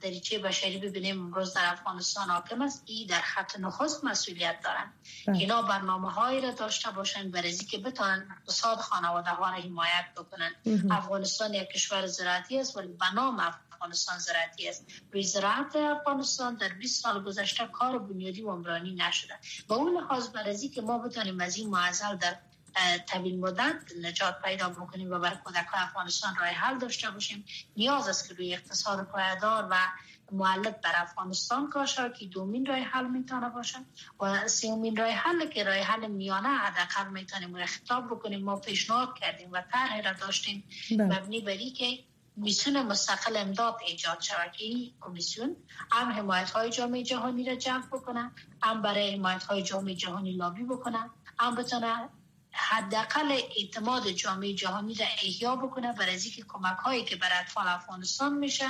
دریچه 0.00 0.38
بشری 0.38 0.78
ببینیم 0.78 1.20
امروز 1.20 1.54
در 1.54 1.72
افغانستان 1.72 2.30
حاکم 2.30 2.62
است 2.62 2.82
ای 2.86 3.06
در 3.06 3.20
خط 3.20 3.58
نخست 3.58 4.04
مسئولیت 4.04 4.60
دارن. 4.64 4.92
بله. 5.26 5.38
اینا 5.38 5.62
برنامه 5.62 6.12
هایی 6.12 6.40
را 6.40 6.50
داشته 6.50 6.90
باشن 6.90 7.30
برای 7.30 7.56
که 7.56 7.78
بتونن 7.78 8.28
اقتصاد 8.30 8.78
خانواده 8.78 9.30
ها 9.30 9.50
را 9.50 9.56
حمایت 9.56 10.04
بکنن. 10.16 10.50
افغانستان 10.90 11.54
یک 11.54 11.68
کشور 11.68 12.06
زراعتی 12.06 12.60
است 12.60 12.76
ولی 12.76 12.88
به 12.88 13.14
نام 13.14 13.40
افغانستان 13.72 14.18
زراعتی 14.18 14.68
است. 14.68 14.86
روی 15.12 15.22
زراعت 15.22 15.76
افغانستان 15.76 16.54
در 16.54 16.68
20 16.68 17.02
سال 17.02 17.24
گذشته 17.24 17.66
کار 17.66 17.98
بنیادی 17.98 18.42
و 18.42 18.50
عمرانی 18.50 18.94
نشده. 18.94 19.34
با 19.68 19.76
اون 19.76 19.94
لحاظ 19.94 20.28
برزی 20.28 20.68
که 20.68 20.82
ما 20.82 20.98
بتانیم 20.98 21.40
از 21.40 21.56
این 21.56 21.70
معضل 21.70 22.16
در 22.16 22.36
طویل 23.06 23.40
مدت 23.40 23.76
نجات 24.02 24.42
پیدا 24.42 24.68
بکنیم 24.68 25.10
و 25.10 25.18
برای 25.18 25.36
کودک 25.44 25.66
افغانستان 25.72 26.36
راه 26.36 26.48
حل 26.48 26.78
داشته 26.78 27.10
باشیم. 27.10 27.44
نیاز 27.76 28.08
است 28.08 28.28
که 28.28 28.34
روی 28.34 28.54
اقتصاد 28.54 29.06
پایدار 29.06 29.68
و 29.70 29.76
معلق 30.32 30.80
بر 30.80 30.92
افغانستان 30.94 31.70
کار 31.70 31.86
که 32.18 32.26
دومین 32.26 32.66
راه 32.66 32.78
حل 32.78 33.06
می‌تونه 33.06 33.50
باشه. 33.50 33.78
و 34.20 34.48
سومین 34.48 34.96
راه 34.96 35.10
حل 35.10 35.46
که 35.46 35.64
راه 35.64 35.76
حل 35.76 36.06
میانه 36.06 36.48
حداقل 36.48 37.10
می‌تونیم 37.10 37.66
خطاب 37.66 38.06
بکنیم. 38.06 38.44
ما 38.44 38.56
پیشنهاد 38.56 39.18
کردیم 39.18 39.48
و 39.52 39.62
طرح 39.72 40.00
را 40.00 40.12
داشتیم. 40.12 40.64
بله. 40.90 41.04
مبنی 41.04 41.40
بری 41.40 41.70
که 41.70 41.98
کمیسیون 42.36 42.82
مستقل 42.82 43.36
امداد 43.36 43.76
ایجاد 43.86 44.20
شود 44.20 44.52
که 44.52 44.64
این 44.64 44.94
کمیسیون 45.00 45.56
هم 45.92 46.12
حمایت 46.12 46.50
های 46.50 46.70
جامعه 46.70 47.02
جهانی 47.02 47.44
را 47.44 47.54
جمع 47.54 47.86
بکنن 47.86 48.32
هم 48.62 48.82
برای 48.82 49.14
حمایت 49.14 49.44
های 49.44 49.62
جامعه 49.62 49.94
جهانی 49.94 50.32
لابی 50.32 50.64
بکنن 50.64 51.10
هم 51.38 51.54
بتونه 51.54 52.08
حداقل 52.56 53.32
اعتماد 53.56 54.08
جامعه 54.08 54.54
جهانی 54.54 54.94
را 54.94 55.06
احیا 55.06 55.56
بکنه 55.56 55.92
برای 55.92 56.10
اینکه 56.10 56.44
کمک 56.48 56.78
هایی 56.78 57.04
که 57.04 57.16
برای 57.16 57.38
اطفال 57.38 57.68
افغانستان 57.68 58.38
میشه 58.38 58.66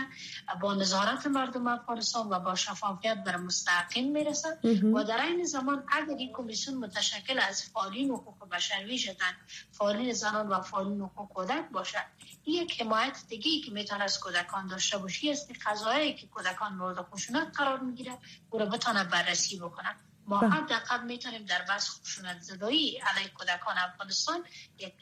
با 0.61 0.75
نظارت 0.75 1.27
مردم 1.27 1.66
افغانستان 1.66 2.29
و 2.29 2.38
با 2.38 2.55
شفافیت 2.55 3.25
بر 3.27 3.37
مستقیم 3.37 4.12
می‌رسن 4.12 4.59
و 4.94 5.05
در 5.05 5.23
این 5.23 5.44
زمان 5.44 5.85
اگر 5.92 6.14
این 6.14 6.33
کمیسیون 6.33 6.79
متشکل 6.79 7.38
از 7.38 7.62
فعالین 7.62 8.11
حقوق 8.11 8.49
بشر 8.49 8.85
ویژدن 8.85 9.37
فعالین 9.73 10.12
زنان 10.12 10.49
و 10.49 10.61
فعالین 10.61 11.01
حقوق 11.01 11.29
کودک 11.29 11.70
باشد 11.73 12.05
یک 12.47 12.83
حمایت 12.83 13.25
دیگه 13.29 13.66
که 13.66 13.73
می‌تونه 13.73 14.05
از 14.05 14.20
کودکان 14.20 14.66
داشته 14.66 14.99
باشی 14.99 15.31
است 15.31 15.51
قضایی 15.66 16.14
که 16.14 16.27
کودکان 16.27 16.73
مورد 16.73 17.03
خشونت 17.03 17.57
قرار 17.57 17.81
می‌گیره 17.81 18.18
او 18.51 18.59
را 18.59 18.66
بتونه 18.66 19.05
بررسی 19.05 19.59
بکنه. 19.59 19.97
ما 20.27 20.39
بله. 20.41 20.51
حداقل 20.51 21.05
می‌تونیم 21.05 21.45
در 21.45 21.63
بحث 21.69 21.89
خشونت 21.91 22.41
زدایی 22.41 22.99
علیه 22.99 23.29
کودکان 23.29 23.77
افغانستان 23.79 24.45
یک 24.79 24.95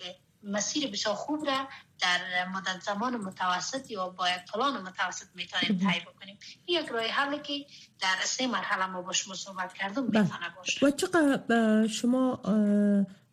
مسیر 0.42 0.90
بسیار 0.90 1.14
خوب 1.14 1.46
را 1.46 1.68
در 2.00 2.48
مدت 2.48 2.80
زمان 2.80 3.16
متوسط 3.16 3.90
یا 3.90 4.08
با 4.08 4.30
یک 4.30 4.52
پلان 4.54 4.82
متوسط 4.82 5.26
می‌تونیم 5.34 5.78
طی 5.78 6.00
بکنیم 6.00 6.38
یک 6.66 6.88
راه 6.88 7.06
حلی 7.06 7.38
که 7.38 7.66
در 8.00 8.16
سه 8.24 8.46
مرحله 8.46 8.86
ما 8.86 9.02
باش 9.02 9.24
صحبت 9.34 9.72
کردم 9.72 10.06
بله. 10.06 10.22
می‌تونه 10.22 10.48
باشه 10.56 10.86
و 10.86 10.90
چقدر 10.90 11.86
شما 11.86 12.40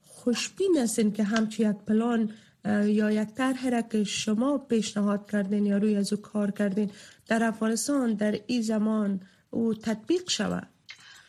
خوشبین 0.03 0.77
هستین 0.77 1.13
که 1.13 1.23
همچی 1.23 1.63
یک 1.63 1.75
پلان 1.75 2.33
یا 2.65 3.11
یک 3.11 3.29
طرح 3.29 3.69
را 3.69 3.81
که 3.81 4.03
شما 4.03 4.57
پیشنهاد 4.57 5.31
کردین 5.31 5.65
یا 5.65 5.77
روی 5.77 5.95
از 5.95 6.13
او 6.13 6.21
کار 6.21 6.51
کردین 6.51 6.91
در 7.27 7.43
افغانستان 7.43 8.13
در 8.13 8.39
این 8.47 8.61
زمان 8.61 9.21
او 9.49 9.73
تطبیق 9.73 10.29
شود 10.29 10.67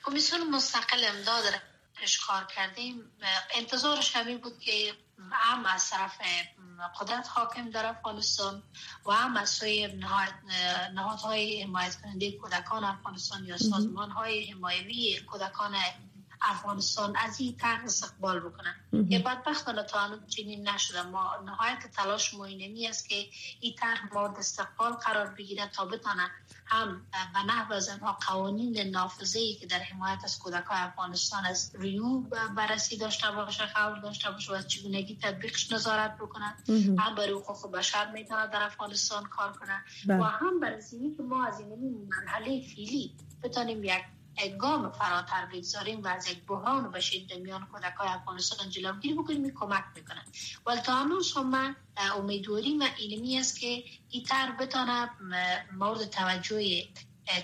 کمیسیون 0.04 0.50
مستقل 0.50 1.04
امداد 1.04 1.46
را 1.46 1.58
کار 2.26 2.44
کردیم؟ 2.44 3.12
انتظارش 3.54 4.16
همین 4.16 4.38
بود 4.38 4.58
که 4.58 4.94
هم 5.32 5.66
از 5.66 5.90
طرف 5.90 6.18
قدرت 7.00 7.28
حاکم 7.28 7.70
در 7.70 7.86
افغانستان 7.86 8.62
و 9.06 9.12
هم 9.12 9.36
از 9.36 9.50
سوی 9.50 9.86
نهادهای 10.94 11.62
حمایت 11.62 12.00
کننده 12.02 12.32
کودکان 12.32 12.84
افغانستان 12.84 13.44
یا 13.44 13.58
سازمان 13.58 14.10
های 14.10 14.50
حمایوی 14.50 15.20
کودکان 15.20 15.74
افغانستان 16.42 17.16
از 17.16 17.40
این 17.40 17.56
طرح 17.56 17.84
استقبال 17.84 18.40
بکنن. 18.40 18.74
یه 19.08 19.18
بدبختانه 19.18 19.82
تا 19.82 19.98
هنوز 19.98 20.20
چنین 20.28 20.68
نشده. 20.68 21.02
ما 21.02 21.36
نهایت 21.46 21.90
تلاش 21.96 22.34
ما 22.34 22.44
اینمی 22.44 22.88
است 22.88 23.08
که 23.08 23.26
این 23.60 23.74
طرح 23.78 24.14
مورد 24.14 24.38
استقبال 24.38 24.92
قرار 24.92 25.26
بگیره 25.26 25.66
تا 25.66 25.84
بتانه 25.84 26.30
هم 26.66 27.06
به 27.34 27.42
نحو 27.42 27.72
از 27.72 27.88
انها 27.88 28.18
قوانین 28.28 28.90
نافذه 28.90 29.54
که 29.54 29.66
در 29.66 29.78
حمایت 29.78 30.18
از 30.24 30.38
کودکان 30.38 30.76
افغانستان 30.76 31.46
از 31.46 31.72
ریو 31.74 32.20
بررسی 32.56 32.96
داشته 32.96 33.30
باشه 33.30 33.64
قبول 33.76 34.00
داشته 34.00 34.30
باشه 34.30 34.52
و 34.52 34.54
از 34.54 34.68
چگونگی 34.68 35.16
تطبیقش 35.22 35.72
نظارت 35.72 36.16
بکنن. 36.16 36.54
هم 36.98 37.14
برای 37.14 37.32
حقوق 37.32 37.72
بشر 37.72 38.10
می‌تونه 38.12 38.46
در 38.46 38.62
افغانستان 38.62 39.24
کار 39.24 39.52
کنن 39.52 39.84
بله. 40.06 40.20
و 40.20 40.22
هم 40.22 40.60
برای 40.60 40.80
که 41.16 41.22
ما 41.22 41.46
از 41.46 41.60
این 41.60 42.08
مرحله 42.10 42.60
فیلی 42.60 43.16
بتانیم 43.42 43.84
یک 43.84 44.02
گام 44.48 44.90
فراتر 44.90 45.46
بگذاریم 45.46 46.02
و 46.02 46.08
از 46.08 46.30
یک 46.30 46.46
بحران 46.46 46.90
و 46.94 47.00
شدید 47.00 47.34
میان 47.38 47.66
کودک 47.72 47.94
های 47.94 48.08
افغانستان 48.08 48.70
جلوگیری 48.70 49.14
بکنیم 49.14 49.54
کمک 49.54 49.84
می‌کنن. 49.96 50.24
ولی 50.66 50.80
تا 50.80 50.94
هنوز 50.94 51.36
هم 51.36 51.50
من 51.50 51.76
امیدواری 52.16 52.78
و 52.78 52.88
اینمی 52.98 53.38
است 53.38 53.60
که 53.60 53.84
این 54.10 54.26
بتانه 54.60 55.10
مورد 55.78 56.04
توجه 56.04 56.84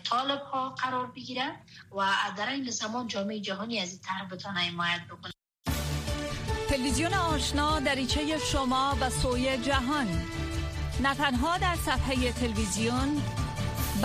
طالب 0.05 0.41
ها 0.41 0.71
قرار 0.71 1.07
بگیره 1.07 1.57
و 1.97 2.07
در 2.37 2.49
این 2.49 2.71
زمان 2.71 3.07
جامعه 3.07 3.41
جهانی 3.41 3.81
از 3.81 3.91
این 3.91 4.01
طرح 4.01 4.29
بتانه 4.29 4.61
حمایت 4.61 5.01
بکنه. 5.11 5.33
تلویزیون 6.69 7.15
آشنا 7.15 7.81
دریچه 7.81 8.39
شما 8.39 8.97
و 9.01 9.11
سوی 9.11 9.59
جهان. 9.59 10.07
نه 11.03 11.15
تنها 11.15 11.59
در 11.59 11.77
صفحه 11.77 12.33
تلویزیون 12.33 13.23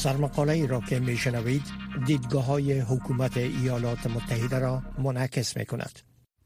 سرمقاله 0.00 0.52
ای 0.52 0.66
را 0.66 0.80
که 0.80 1.00
می 1.00 1.16
شنوید 1.16 1.62
دیدگاه 2.06 2.44
های 2.44 2.80
حکومت 2.80 3.36
ایالات 3.36 4.06
متحده 4.06 4.58
را 4.58 4.82
منعکس 4.98 5.56
می 5.56 5.66
کند. 5.66 5.98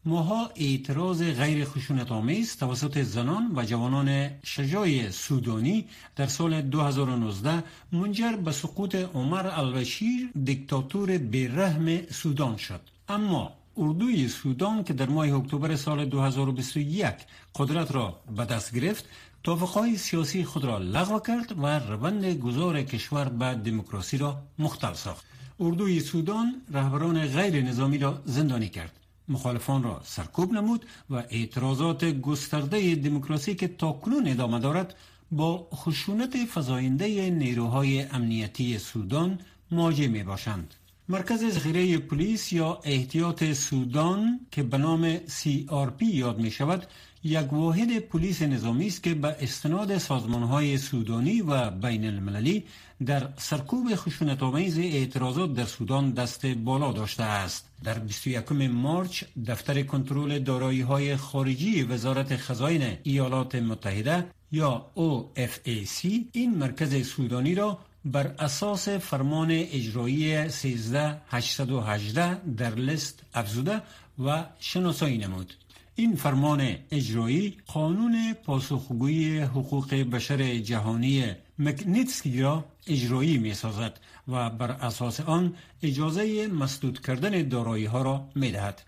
ماها 0.05 0.49
اعتراض 0.55 1.23
غیر 1.23 1.65
خشونت 1.65 2.11
آمیز 2.11 2.57
توسط 2.57 3.01
زنان 3.01 3.51
و 3.55 3.63
جوانان 3.65 4.29
شجاع 4.43 5.09
سودانی 5.09 5.85
در 6.15 6.27
سال 6.27 6.61
2019 6.61 7.63
منجر 7.91 8.31
به 8.35 8.51
سقوط 8.51 8.95
عمر 8.95 9.47
البشیر 9.47 10.29
دیکتاتور 10.43 11.17
بیرحم 11.17 12.01
سودان 12.11 12.57
شد 12.57 12.81
اما 13.09 13.53
اردوی 13.77 14.27
سودان 14.27 14.83
که 14.83 14.93
در 14.93 15.09
ماه 15.09 15.33
اکتبر 15.35 15.75
سال 15.75 16.05
2021 16.05 17.13
قدرت 17.55 17.91
را 17.91 18.19
به 18.37 18.45
دست 18.45 18.75
گرفت 18.75 19.05
توافقهای 19.45 19.97
سیاسی 19.97 20.43
خود 20.43 20.65
را 20.65 20.77
لغو 20.77 21.19
کرد 21.19 21.59
و 21.59 21.79
روند 21.79 22.25
گذار 22.25 22.83
کشور 22.83 23.29
به 23.29 23.55
دموکراسی 23.55 24.17
را 24.17 24.43
مختل 24.59 24.93
ساخت 24.93 25.25
اردوی 25.59 25.99
سودان 25.99 26.61
رهبران 26.71 27.27
غیر 27.27 27.61
نظامی 27.61 27.97
را 27.97 28.21
زندانی 28.25 28.69
کرد 28.69 28.99
مخالفان 29.27 29.83
را 29.83 30.01
سرکوب 30.03 30.53
نمود 30.53 30.85
و 31.09 31.15
اعتراضات 31.29 32.05
گسترده 32.05 32.95
دموکراسی 32.95 33.55
که 33.55 33.67
تاکنون 33.67 34.27
ادامه 34.27 34.59
دارد 34.59 34.95
با 35.31 35.67
خشونت 35.73 36.37
فزاینده 36.53 37.29
نیروهای 37.29 38.01
امنیتی 38.01 38.77
سودان 38.77 39.39
مواجه 39.71 40.07
می 40.07 40.23
باشند. 40.23 40.73
مرکز 41.09 41.45
ذخیره 41.45 41.97
پلیس 41.97 42.53
یا 42.53 42.79
احتیاط 42.83 43.43
سودان 43.43 44.39
که 44.51 44.63
به 44.63 44.77
نام 44.77 45.17
CRP 45.17 46.01
یاد 46.01 46.39
می 46.39 46.51
شود 46.51 46.87
یک 47.25 47.53
واحد 47.53 47.99
پلیس 47.99 48.41
نظامی 48.41 48.87
است 48.87 49.03
که 49.03 49.13
به 49.13 49.35
استناد 49.39 49.91
های 49.91 50.77
سودانی 50.77 51.41
و 51.41 51.71
بین 51.71 52.05
المللی 52.05 52.63
در 53.05 53.29
سرکوب 53.37 53.95
خشونت 53.95 54.43
آمیز 54.43 54.79
اعتراضات 54.79 55.53
در 55.53 55.65
سودان 55.65 56.11
دست 56.11 56.45
بالا 56.45 56.91
داشته 56.91 57.23
است. 57.23 57.69
در 57.83 57.99
21 57.99 58.51
مارچ 58.51 59.23
دفتر 59.47 59.81
کنترل 59.83 60.39
دارایی 60.39 60.81
های 60.81 61.15
خارجی 61.15 61.83
وزارت 61.83 62.37
خزاین 62.37 62.97
ایالات 63.03 63.55
متحده 63.55 64.25
یا 64.51 64.85
OFAC 64.95 66.07
این 66.31 66.57
مرکز 66.57 67.07
سودانی 67.07 67.55
را 67.55 67.79
بر 68.05 68.35
اساس 68.39 68.89
فرمان 68.89 69.51
اجرایی 69.51 70.49
13818 70.49 72.35
در 72.57 72.75
لست 72.75 73.23
افزوده 73.33 73.81
و 74.25 74.45
شناسایی 74.59 75.17
نمود. 75.17 75.53
این 75.97 76.15
فرمان 76.15 76.75
اجرایی 76.91 77.57
قانون 77.67 78.33
پاسخگویی 78.33 79.39
حقوق 79.39 79.93
بشر 79.95 80.57
جهانی 80.57 81.25
مکنیتسکی 81.59 82.41
را 82.41 82.65
اجرایی 82.87 83.37
می 83.37 83.53
سازد 83.53 83.99
و 84.27 84.49
بر 84.49 84.71
اساس 84.71 85.19
آن 85.19 85.53
اجازه 85.83 86.47
مسدود 86.47 87.01
کردن 87.01 87.47
دارایی 87.47 87.85
ها 87.85 88.01
را 88.01 88.29
می 88.35 88.51
دهد. 88.51 88.81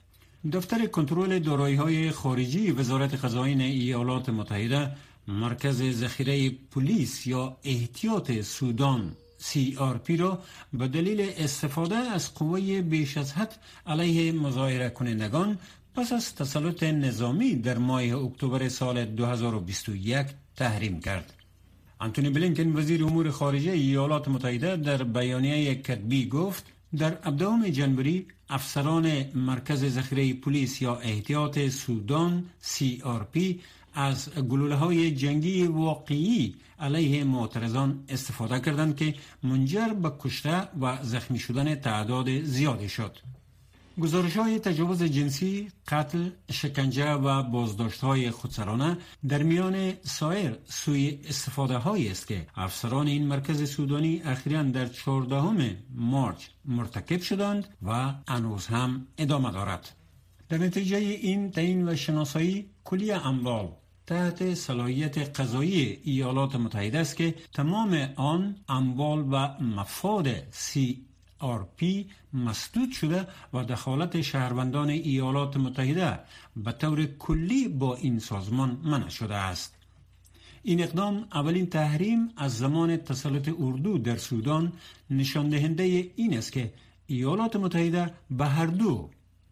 دفتر 0.53 0.85
کنترل 0.85 1.39
دارایی 1.39 1.75
های 1.75 2.11
خارجی 2.11 2.71
وزارت 2.71 3.15
خزاین 3.15 3.61
ایالات 3.61 4.29
متحده 4.29 4.91
مرکز 5.27 5.83
ذخیره 5.83 6.49
پلیس 6.49 7.27
یا 7.27 7.57
احتیاط 7.63 8.31
سودان 8.41 9.15
CRP 9.39 10.19
را 10.19 10.39
به 10.73 10.87
دلیل 10.87 11.33
استفاده 11.37 11.95
از 11.95 12.33
قوه 12.33 12.81
بیش 12.81 13.17
از 13.17 13.33
حد 13.33 13.55
علیه 13.87 14.31
مظاهره 14.31 14.89
کنندگان 14.89 15.57
پس 15.97 16.13
از 16.13 16.35
تسلط 16.35 16.83
نظامی 16.83 17.55
در 17.55 17.77
ماه 17.77 18.01
اکتبر 18.01 18.69
سال 18.69 19.05
2021 19.05 20.27
تحریم 20.55 20.99
کرد. 20.99 21.33
انتونی 22.01 22.29
بلینکن 22.29 22.75
وزیر 22.75 23.03
امور 23.03 23.31
خارجه 23.31 23.71
ایالات 23.71 24.27
متحده 24.27 24.75
در 24.75 25.03
بیانیه 25.03 25.75
کتبی 25.75 26.27
گفت 26.29 26.65
در 26.97 27.17
ابدام 27.23 27.67
جنوری 27.69 28.27
افسران 28.49 29.25
مرکز 29.35 29.85
ذخیره 29.85 30.33
پلیس 30.33 30.81
یا 30.81 30.95
احتیاط 30.95 31.59
سودان 31.67 32.45
CRP 32.63 33.39
از 33.93 34.29
گلوله 34.29 34.75
های 34.75 35.11
جنگی 35.11 35.63
واقعی 35.63 36.55
علیه 36.79 37.23
معترضان 37.23 38.03
استفاده 38.09 38.59
کردند 38.59 38.95
که 38.95 39.15
منجر 39.43 39.93
به 39.93 40.11
کشته 40.19 40.67
و 40.81 40.97
زخمی 41.03 41.39
شدن 41.39 41.75
تعداد 41.75 42.41
زیادی 42.41 42.89
شد. 42.89 43.17
گزارش 44.01 44.37
های 44.37 44.59
تجاوز 44.59 45.03
جنسی، 45.03 45.71
قتل، 45.87 46.29
شکنجه 46.51 47.11
و 47.11 47.43
بازداشت 47.43 48.01
های 48.01 48.31
خودسرانه 48.31 48.97
در 49.27 49.43
میان 49.43 49.93
سایر 50.03 50.57
سوی 50.65 51.19
استفاده 51.25 51.77
هایی 51.77 52.09
است 52.09 52.27
که 52.27 52.47
افسران 52.55 53.07
این 53.07 53.27
مرکز 53.27 53.69
سودانی 53.71 54.21
اخیرا 54.25 54.63
در 54.63 54.87
14 54.87 55.77
مارچ 55.95 56.45
مرتکب 56.65 57.21
شدند 57.21 57.67
و 57.81 58.13
انوز 58.27 58.67
هم 58.67 59.07
ادامه 59.17 59.51
دارد. 59.51 59.95
در 60.49 60.57
نتیجه 60.57 60.97
این 60.97 61.51
تعیین 61.51 61.89
و 61.89 61.95
شناسایی 61.95 62.69
کلی 62.83 63.11
اموال 63.11 63.67
تحت 64.07 64.53
صلاحیت 64.53 65.39
قضایی 65.39 65.99
ایالات 66.03 66.55
متحده 66.55 66.99
است 66.99 67.17
که 67.17 67.35
تمام 67.53 68.09
آن 68.15 68.55
اموال 68.69 69.27
و 69.31 69.63
مفاد 69.63 70.27
سی 70.51 71.06
پی 71.77 72.09
مسدود 72.33 72.91
شده 72.91 73.27
و 73.53 73.63
دخالت 73.63 74.21
شهروندان 74.21 74.89
ایالات 74.89 75.57
متحده 75.57 76.19
به 76.55 76.71
طور 76.71 77.05
کلی 77.05 77.67
با 77.67 77.95
این 77.95 78.19
سازمان 78.19 78.77
منع 78.83 79.09
شده 79.09 79.35
است. 79.35 79.75
این 80.63 80.83
اقدام 80.83 81.27
اولین 81.33 81.65
تحریم 81.65 82.29
از 82.37 82.57
زمان 82.57 82.97
تسلط 82.97 83.49
اردو 83.59 83.97
در 83.97 84.17
سودان 84.17 84.73
نشان 85.09 85.49
دهنده 85.49 85.83
این 86.15 86.37
است 86.37 86.51
که 86.51 86.73
ایالات 87.07 87.55
متحده 87.55 88.13
به 88.31 88.45
هر 88.45 88.65
دو 88.65 89.09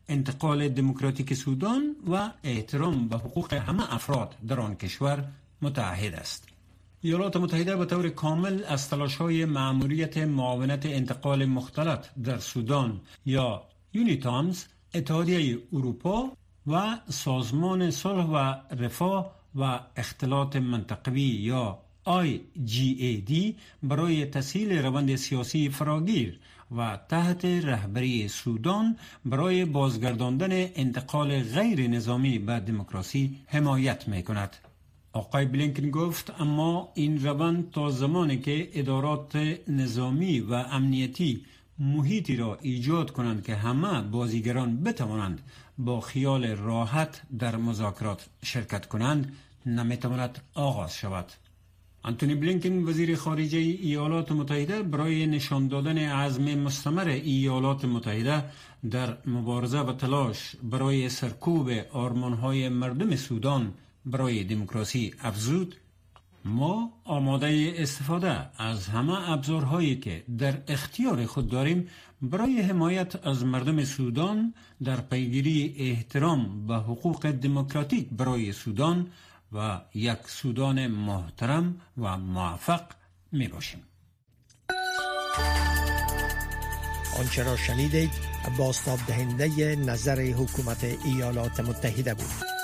انتقال 0.08 0.70
دموکراتیک 0.70 1.34
سودان 1.34 1.96
و 2.12 2.32
احترام 2.44 3.08
به 3.08 3.18
حقوق 3.18 3.54
همه 3.54 3.94
افراد 3.94 4.36
در 4.48 4.60
آن 4.60 4.76
کشور 4.76 5.28
متعهد 5.62 6.14
است. 6.14 6.55
ایالات 7.02 7.38
متحده 7.38 7.76
به 7.76 7.86
طور 7.86 8.10
کامل 8.10 8.64
از 8.68 8.90
تلاش 8.90 9.16
های 9.16 9.46
معمولیت 9.46 10.18
معاونت 10.18 10.86
انتقال 10.86 11.46
مختلط 11.46 12.06
در 12.24 12.38
سودان 12.38 13.02
یا 13.26 13.64
یونیتامز 13.94 14.66
اتحادیه 14.94 15.60
اروپا 15.74 16.32
و 16.68 16.98
سازمان 17.10 17.92
صلح 17.92 18.26
و 18.26 18.56
رفاه 18.76 19.36
و 19.56 19.80
اختلاط 19.96 20.56
منطقوی 20.56 21.22
یا 21.22 21.80
IGAD 22.08 23.54
برای 23.84 24.26
تسهیل 24.26 24.72
روند 24.78 25.16
سیاسی 25.16 25.70
فراگیر 25.70 26.40
و 26.78 27.00
تحت 27.10 27.46
رهبری 27.46 28.28
سودان 28.28 28.98
برای 29.26 29.66
بازگرداندن 29.66 30.52
انتقال 30.52 31.44
غیر 31.44 31.88
نظامی 31.88 32.40
به 32.40 32.60
دموکراسی 32.60 33.40
حمایت 33.48 34.08
می 34.08 34.24
کند. 34.24 34.56
آقای 35.16 35.46
بلینکن 35.46 35.90
گفت 35.92 36.42
اما 36.42 36.90
این 36.94 37.24
روند 37.24 37.72
تا 37.72 37.90
زمانی 37.90 38.38
که 38.38 38.70
ادارات 38.74 39.36
نظامی 39.68 40.40
و 40.40 40.54
امنیتی 40.54 41.46
محیطی 41.80 42.36
را 42.36 42.58
ایجاد 42.62 43.12
کنند 43.12 43.44
که 43.44 43.56
همه 43.56 44.02
بازیگران 44.02 44.84
بتوانند 44.84 45.42
با 45.78 46.02
خیال 46.02 46.46
راحت 46.46 47.22
در 47.40 47.56
مذاکرات 47.56 48.26
شرکت 48.44 48.86
کنند 48.86 49.34
نمی‌تواند 49.66 50.42
آغاز 50.54 50.96
شود. 50.98 51.32
انتونی 52.06 52.36
بلینکن 52.36 52.84
وزیر 52.84 53.16
خارجه 53.16 53.58
ایالات 53.58 54.32
متحده 54.32 54.84
برای 54.84 55.26
نشان 55.28 55.68
دادن 55.68 55.98
عزم 55.98 56.56
مستمر 56.56 57.08
ایالات 57.08 57.86
متحده 57.86 58.44
در 58.92 59.18
مبارزه 59.26 59.80
و 59.80 59.94
تلاش 59.94 60.56
برای 60.64 61.10
سرکوب 61.10 61.70
آرمانهای 61.92 62.70
مردم 62.70 63.16
سودان 63.16 63.74
برای 64.06 64.44
دموکراسی 64.44 65.14
افزود 65.24 65.76
ما 66.46 66.94
آماده 67.04 67.74
استفاده 67.78 68.62
از 68.62 68.88
همه 68.88 69.32
ابزارهایی 69.32 69.96
که 69.96 70.24
در 70.38 70.58
اختیار 70.68 71.26
خود 71.26 71.50
داریم 71.50 71.88
برای 72.22 72.62
حمایت 72.62 73.28
از 73.28 73.46
مردم 73.46 73.84
سودان 73.84 74.54
در 74.84 75.02
پیگیری 75.02 75.76
احترام 75.78 76.68
به 76.68 76.76
حقوق 76.76 77.32
دموکراتیک 77.32 78.10
برای 78.10 78.54
سودان 78.54 79.08
و 79.54 79.82
یک 79.94 80.20
سودان 80.28 80.88
محترم 80.88 81.82
و 81.98 82.18
موفق 82.18 82.82
می 83.32 83.48
باشیم. 83.48 83.84
آنچه 87.20 87.44
را 87.44 87.58
شنیدید 87.58 88.12
باستاب 88.58 89.00
دهنده 89.08 89.76
نظر 89.76 90.22
حکومت 90.22 90.84
ایالات 91.06 91.60
متحده 91.60 92.14
بود 92.14 92.55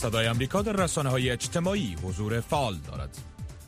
صدای 0.00 0.26
امریکا 0.26 0.62
در 0.62 0.72
رسانه 0.72 1.10
های 1.10 1.30
اجتماعی 1.30 1.96
حضور 2.02 2.40
فعال 2.40 2.76
دارد 2.76 3.18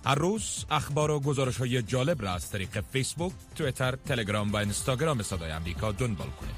هر 0.04 0.14
روز 0.14 0.64
اخبار 0.70 1.10
و 1.10 1.20
گزارش 1.20 1.56
های 1.56 1.82
جالب 1.82 2.22
را 2.22 2.32
از 2.32 2.50
طریق 2.50 2.84
فیسبوک، 2.92 3.32
تویتر، 3.56 3.96
تلگرام 3.96 4.52
و 4.52 4.56
اینستاگرام 4.56 5.22
صدای 5.22 5.50
امریکا 5.50 5.92
دنبال 5.92 6.28
کنید. 6.28 6.54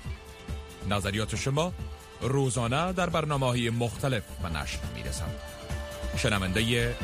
نظریات 0.91 1.37
شما 1.37 1.73
روزانه 2.21 2.93
در 2.93 3.11
برنامه 3.11 3.47
های 3.47 3.71
مختلف 3.71 4.23
و 4.43 4.49
نشر 4.49 4.79
می 4.95 5.03
رسند. 5.03 5.35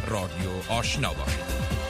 رادیو 0.07 0.73
آشنا 0.73 1.13
باشید. 1.13 1.90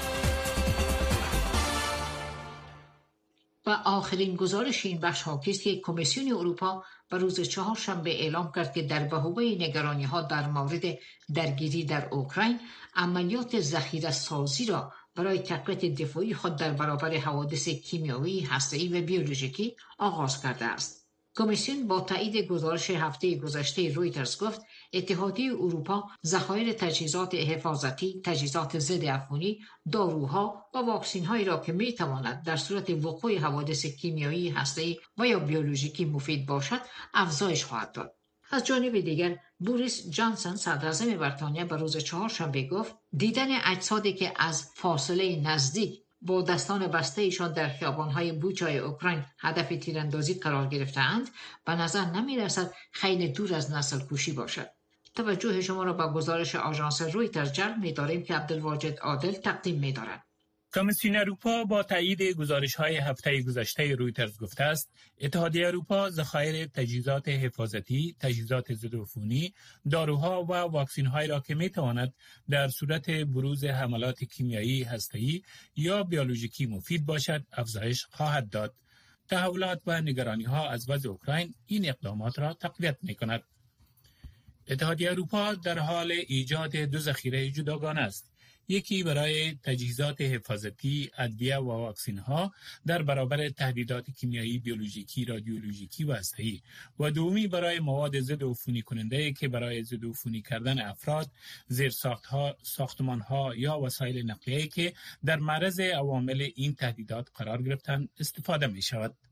آخرین 3.72 4.36
گزارش 4.36 4.86
این 4.86 5.00
بخش 5.00 5.22
حاکی 5.22 5.50
است 5.50 5.62
که 5.62 5.80
کمیسیون 5.80 6.32
اروپا 6.32 6.84
به 7.10 7.18
روز 7.18 7.40
چهارشنبه 7.40 8.10
اعلام 8.10 8.52
کرد 8.52 8.72
که 8.74 8.82
در 8.82 9.04
بهوبه 9.04 9.42
نگرانی 9.42 10.04
ها 10.04 10.22
در 10.22 10.48
مورد 10.48 10.98
درگیری 11.34 11.84
در 11.84 12.08
اوکراین 12.08 12.60
عملیات 12.94 13.60
ذخیره 13.60 14.10
سازی 14.10 14.66
را 14.66 14.92
برای 15.14 15.38
تقویت 15.38 15.84
دفاعی 15.84 16.34
خود 16.34 16.56
در 16.56 16.72
برابر 16.72 17.16
حوادث 17.16 17.68
کیمیایی، 17.68 18.40
هسته‌ای 18.40 18.88
و 18.88 19.06
بیولوژیکی 19.06 19.76
آغاز 19.98 20.42
کرده 20.42 20.64
است. 20.64 20.99
کمیسیون 21.36 21.88
با 21.88 22.00
تایید 22.00 22.36
گزارش 22.36 22.90
هفته 22.90 23.34
گذشته 23.34 23.92
رویترز 23.92 24.42
گفت 24.42 24.60
اتحادیه 24.92 25.52
اروپا 25.52 26.04
ذخایر 26.26 26.72
تجهیزات 26.72 27.34
حفاظتی، 27.34 28.20
تجهیزات 28.24 28.78
ضد 28.78 29.04
عفونی، 29.04 29.60
داروها 29.92 30.66
و 30.74 30.78
واکسین 30.78 31.24
هایی 31.24 31.44
را 31.44 31.58
که 31.58 31.72
می 31.72 31.92
تواند 31.92 32.42
در 32.42 32.56
صورت 32.56 32.90
وقوع 32.90 33.38
حوادث 33.38 33.86
کیمیایی، 33.86 34.48
هسته‌ای 34.48 34.98
و 35.18 35.26
یا 35.26 35.38
بیولوژیکی 35.38 36.04
مفید 36.04 36.46
باشد، 36.46 36.80
افزایش 37.14 37.64
خواهد 37.64 37.92
داد. 37.92 38.16
از 38.50 38.64
جانب 38.64 39.00
دیگر 39.00 39.38
بوریس 39.58 40.10
جانسون 40.10 40.56
صدراعظم 40.56 41.16
بریتانیا 41.16 41.64
به 41.64 41.76
روز 41.76 41.96
چهارشنبه 41.96 42.62
گفت 42.62 42.94
دیدن 43.16 43.48
اجسادی 43.64 44.12
که 44.12 44.32
از 44.36 44.70
فاصله 44.74 45.40
نزدیک 45.40 46.02
با 46.22 46.42
دستان 46.42 46.86
بسته 46.86 47.22
ایشان 47.22 47.52
در 47.52 47.68
خیابانهای 47.68 48.32
بوچای 48.32 48.78
اوکراین 48.78 49.24
هدف 49.38 49.68
تیراندازی 49.68 50.34
قرار 50.34 50.66
گرفتهاند 50.66 51.30
به 51.64 51.74
نظر 51.74 52.04
نمی 52.04 52.36
رسد 52.38 52.74
خیلی 52.92 53.28
دور 53.28 53.54
از 53.54 53.72
نسل 53.72 54.00
کوشی 54.00 54.32
باشد 54.32 54.70
توجه 55.14 55.60
شما 55.60 55.82
را 55.84 55.92
به 55.92 56.06
گزارش 56.06 56.54
آژانس 56.54 57.02
رویترز 57.02 57.52
جلب 57.52 57.78
می 57.78 57.92
داریم 57.92 58.22
که 58.22 58.34
عبدالواجد 58.34 58.98
عادل 58.98 59.32
تقدیم 59.32 59.78
می 59.78 59.92
دارد. 59.92 60.29
کمیسیون 60.74 61.16
اروپا 61.16 61.64
با 61.64 61.82
تایید 61.82 62.22
گزارش 62.22 62.74
های 62.74 62.96
هفته 62.96 63.42
گذشته 63.42 63.94
رویترز 63.94 64.38
گفته 64.38 64.64
است 64.64 64.90
اتحادیه 65.20 65.66
اروپا 65.66 66.10
ذخایر 66.10 66.66
تجهیزات 66.66 67.28
حفاظتی، 67.28 68.16
تجهیزات 68.20 68.74
ضدعفونی، 68.74 69.54
داروها 69.90 70.44
و 70.44 70.52
واکسین 70.52 71.06
های 71.06 71.26
را 71.26 71.40
که 71.40 71.54
می 71.54 71.70
تواند 71.70 72.14
در 72.50 72.68
صورت 72.68 73.10
بروز 73.10 73.64
حملات 73.64 74.24
کیمیایی 74.24 74.82
هسته‌ای 74.82 75.42
یا 75.76 76.02
بیولوژیکی 76.02 76.66
مفید 76.66 77.06
باشد 77.06 77.46
افزایش 77.52 78.04
خواهد 78.04 78.50
داد. 78.50 78.74
تحولات 79.28 79.82
و 79.86 80.00
نگرانی 80.00 80.44
ها 80.44 80.68
از 80.70 80.90
وضع 80.90 81.08
اوکراین 81.08 81.54
این 81.66 81.88
اقدامات 81.88 82.38
را 82.38 82.54
تقویت 82.54 82.96
می 83.02 83.14
کند. 83.14 83.42
اتحادیه 84.68 85.10
اروپا 85.10 85.54
در 85.54 85.78
حال 85.78 86.12
ایجاد 86.26 86.76
دو 86.76 86.98
ذخیره 86.98 87.50
جداگانه 87.50 88.00
است. 88.00 88.29
یکی 88.70 89.02
برای 89.02 89.54
تجهیزات 89.62 90.20
حفاظتی، 90.20 91.10
ادویه 91.18 91.56
و 91.56 91.70
واکسین 91.70 92.18
ها 92.18 92.52
در 92.86 93.02
برابر 93.02 93.48
تهدیدات 93.48 94.10
کیمیایی، 94.10 94.58
بیولوژیکی، 94.58 95.24
رادیولوژیکی 95.24 96.04
و 96.04 96.12
هسته‌ای 96.12 96.60
و 96.98 97.10
دومی 97.10 97.46
برای 97.46 97.80
مواد 97.80 98.20
ضد 98.20 98.44
عفونی 98.44 98.82
کننده 98.82 99.32
که 99.32 99.48
برای 99.48 99.82
ضد 99.82 100.04
عفونی 100.04 100.42
کردن 100.42 100.80
افراد، 100.80 101.30
زیرساخت 101.68 102.26
ها، 102.26 102.56
ساختمان 102.62 103.20
ها 103.20 103.54
یا 103.56 103.80
وسایل 103.80 104.30
نقلیه 104.30 104.66
که 104.66 104.92
در 105.24 105.36
معرض 105.36 105.80
عوامل 105.80 106.48
این 106.54 106.74
تهدیدات 106.74 107.28
قرار 107.34 107.62
گرفتن 107.62 108.08
استفاده 108.18 108.66
می 108.66 108.82
شود. 108.82 109.29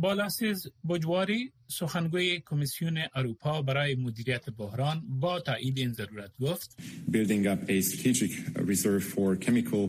بالاسیز 0.00 0.66
بجواری 0.88 1.52
سخنگوی 1.66 2.40
کمیسیون 2.46 2.98
اروپا 3.14 3.62
برای 3.62 3.94
مدیریت 3.94 4.50
بحران 4.50 5.02
با 5.20 5.40
تایید 5.40 5.78
این 5.78 5.92
ضرورت 5.92 6.30
گفت 6.40 6.76
Building 7.10 7.44
up 7.46 7.70
a 7.70 7.82
strategic 7.82 8.32
reserve 8.70 9.04
for 9.14 9.36
chemical, 9.46 9.82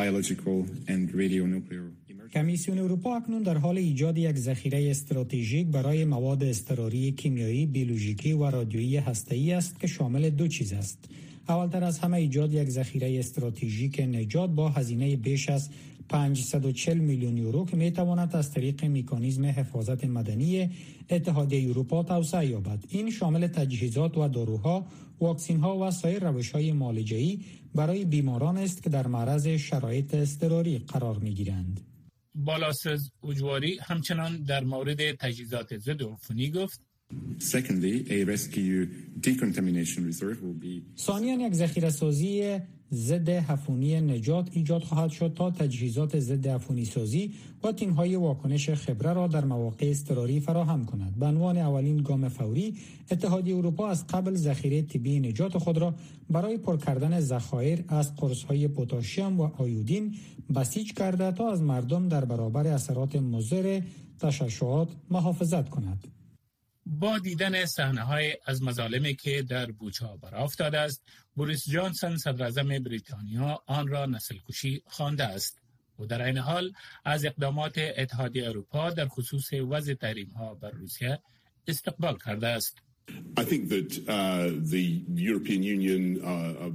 biological 0.00 0.58
and 0.88 1.12
radionuclear 1.12 2.04
کمیسیون 2.34 2.78
اروپا 2.78 3.16
اکنون 3.16 3.42
در 3.42 3.58
حال 3.58 3.78
ایجاد 3.78 4.18
یک 4.18 4.36
ذخیره 4.36 4.90
استراتژیک 4.90 5.66
برای 5.66 6.04
مواد 6.04 6.42
اضطراری 6.42 7.12
کیمیایی، 7.12 7.66
بیولوژیکی 7.66 8.32
و 8.32 8.50
رادیویی 8.50 8.96
هسته‌ای 8.96 9.52
است 9.52 9.80
که 9.80 9.86
شامل 9.86 10.30
دو 10.30 10.48
چیز 10.48 10.72
است. 10.72 10.98
اولتر 11.48 11.84
از 11.84 11.98
همه 11.98 12.16
ایجاد 12.16 12.54
یک 12.54 12.68
ذخیره 12.68 13.18
استراتژیک 13.18 14.00
نجات 14.00 14.50
با 14.50 14.68
هزینه 14.68 15.16
بیش 15.16 15.48
از 15.48 15.70
540 16.08 16.98
میلیون 16.98 17.36
یورو 17.36 17.64
که 17.64 17.76
می 17.76 17.90
تواند 17.90 18.36
از 18.36 18.50
طریق 18.50 18.84
میکانیزم 18.84 19.44
حفاظت 19.44 20.04
مدنی 20.04 20.70
اتحادیه 21.10 21.68
اروپا 21.68 22.02
توسعه 22.02 22.46
یابد. 22.46 22.84
این 22.88 23.10
شامل 23.10 23.46
تجهیزات 23.46 24.18
و 24.18 24.28
داروها 24.28 24.86
واکسین 25.20 25.60
ها 25.60 25.78
و 25.78 25.90
سایر 25.90 26.28
روش 26.28 26.50
های 26.50 26.72
برای 27.74 28.04
بیماران 28.04 28.58
است 28.58 28.82
که 28.82 28.90
در 28.90 29.06
معرض 29.06 29.46
شرایط 29.46 30.14
اضطراری 30.14 30.78
قرار 30.78 31.18
می 31.18 31.34
گیرند 31.34 31.80
بالاسز 32.34 33.10
اجواری 33.28 33.78
همچنان 33.82 34.42
در 34.42 34.64
مورد 34.64 35.12
تجهیزات 35.12 35.78
ضد 35.78 36.02
عفونی 36.02 36.50
گفت. 36.50 36.80
ثانیا 40.96 41.46
یک 41.46 41.54
ذخیره 41.54 41.90
سازی 41.90 42.58
ضد 42.92 43.28
حفونی 43.28 44.00
نجات 44.00 44.48
ایجاد 44.52 44.82
خواهد 44.82 45.10
شد 45.10 45.32
تا 45.36 45.50
تجهیزات 45.50 46.18
ضد 46.18 46.46
حفونی 46.46 46.84
سازی 46.84 47.34
و 47.64 47.72
تیم 47.72 47.90
های 47.90 48.16
واکنش 48.16 48.70
خبره 48.70 49.12
را 49.12 49.26
در 49.26 49.44
مواقع 49.44 49.86
اضطراری 49.90 50.40
فراهم 50.40 50.84
کند. 50.84 51.18
به 51.18 51.26
عنوان 51.26 51.58
اولین 51.58 51.96
گام 51.96 52.28
فوری 52.28 52.76
اتحادیه 53.10 53.56
اروپا 53.56 53.88
از 53.88 54.06
قبل 54.06 54.34
ذخیره 54.34 54.82
طبی 54.82 55.20
نجات 55.20 55.58
خود 55.58 55.78
را 55.78 55.94
برای 56.30 56.58
پر 56.58 56.76
کردن 56.76 57.20
ذخایر 57.20 57.84
از 57.88 58.16
قرص 58.16 58.42
های 58.42 58.68
پتاسیم 58.68 59.40
و 59.40 59.50
آیودین 59.58 60.14
بسیج 60.56 60.92
کرده 60.92 61.32
تا 61.32 61.52
از 61.52 61.62
مردم 61.62 62.08
در 62.08 62.24
برابر 62.24 62.66
اثرات 62.66 63.16
مضر 63.16 63.80
تشعشعات 64.18 64.88
محافظت 65.10 65.68
کند. 65.68 66.04
با 66.86 67.18
دیدن 67.18 67.64
صحنه 67.64 68.00
های 68.00 68.36
از 68.46 68.62
مظالمی 68.62 69.14
که 69.14 69.42
در 69.42 69.70
بوچا 69.70 70.16
برافتاده 70.16 70.78
است 70.78 71.02
بوریس 71.34 71.68
جانسون 71.70 72.16
صدراعظم 72.16 72.68
بریتانیا 72.68 73.62
آن 73.66 73.88
را 73.88 74.06
نسل 74.06 74.36
کشی 74.48 74.82
خوانده 74.86 75.24
است. 75.24 75.64
و 75.98 76.06
در 76.06 76.22
این 76.22 76.38
حال 76.38 76.72
از 77.04 77.24
اقدامات 77.24 77.78
اتحادیه 77.96 78.48
اروپا 78.48 78.90
در 78.90 79.08
خصوص 79.08 79.52
وضع 79.52 79.94
تحریم 79.94 80.28
ها 80.28 80.54
بر 80.54 80.70
روسیه 80.70 81.18
استقبال 81.68 82.16
کرده 82.24 82.46
است. 82.46 82.78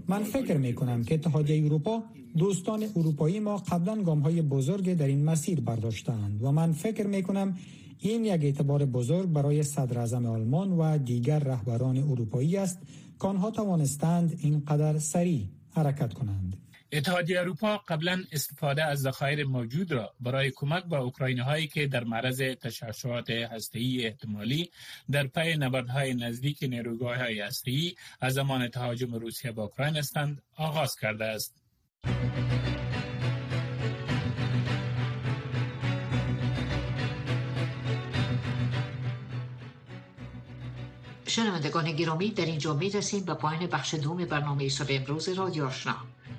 من 0.07 0.23
فکر 0.23 0.57
می 0.57 0.73
کنم 0.73 1.03
که 1.03 1.15
اتحادیه 1.15 1.65
اروپا 1.65 2.03
دوستان 2.37 2.83
اروپایی 2.95 3.39
ما 3.39 3.57
قبلا 3.57 4.03
گام 4.03 4.19
های 4.19 4.41
بزرگ 4.41 4.93
در 4.93 5.07
این 5.07 5.23
مسیر 5.23 5.61
برداشتند 5.61 6.43
و 6.43 6.51
من 6.51 6.71
فکر 6.71 7.07
می 7.07 7.23
کنم 7.23 7.57
این 7.99 8.25
یک 8.25 8.43
اعتبار 8.43 8.85
بزرگ 8.85 9.29
برای 9.29 9.63
صدر 9.63 10.15
آلمان 10.15 10.71
و 10.71 10.97
دیگر 10.97 11.39
رهبران 11.39 11.97
اروپایی 11.97 12.57
است 12.57 12.79
که 13.21 13.27
آنها 13.27 13.51
توانستند 13.51 14.37
اینقدر 14.41 14.99
سریع 14.99 15.49
حرکت 15.75 16.13
کنند. 16.13 16.57
اتحادیه 16.91 17.39
اروپا 17.39 17.77
قبلا 17.77 18.23
استفاده 18.31 18.83
از 18.83 19.01
ذخایر 19.01 19.45
موجود 19.45 19.91
را 19.91 20.13
برای 20.19 20.51
کمک 20.55 20.83
به 20.83 20.95
اوکراینی 20.95 21.39
هایی 21.39 21.67
که 21.67 21.87
در 21.87 22.03
معرض 22.03 22.41
تشعشعات 22.41 23.29
هسته‌ای 23.29 24.05
احتمالی 24.05 24.69
در 25.11 25.27
پی 25.27 25.57
نبردهای 25.57 26.13
نزدیک 26.13 26.63
نیروگاه 26.63 27.17
های 27.17 27.39
هسته‌ای 27.39 27.95
از 28.21 28.33
زمان 28.33 28.67
تهاجم 28.67 29.15
روسیه 29.15 29.51
به 29.51 29.61
اوکراین 29.61 29.97
هستند 29.97 30.41
آغاز 30.55 30.95
کرده 30.95 31.25
است. 31.25 31.55
شنوندگان 41.29 41.91
گرامی 41.91 42.29
در 42.29 42.45
اینجا 42.45 42.73
می 42.73 42.89
رسیم 42.89 43.23
به 43.23 43.33
پایان 43.33 43.67
بخش 43.67 43.93
دوم 43.93 44.25
برنامه 44.25 44.69
صبح 44.69 44.87
امروز 44.89 45.29
رادیو 45.29 45.65
آشنا. 45.65 45.95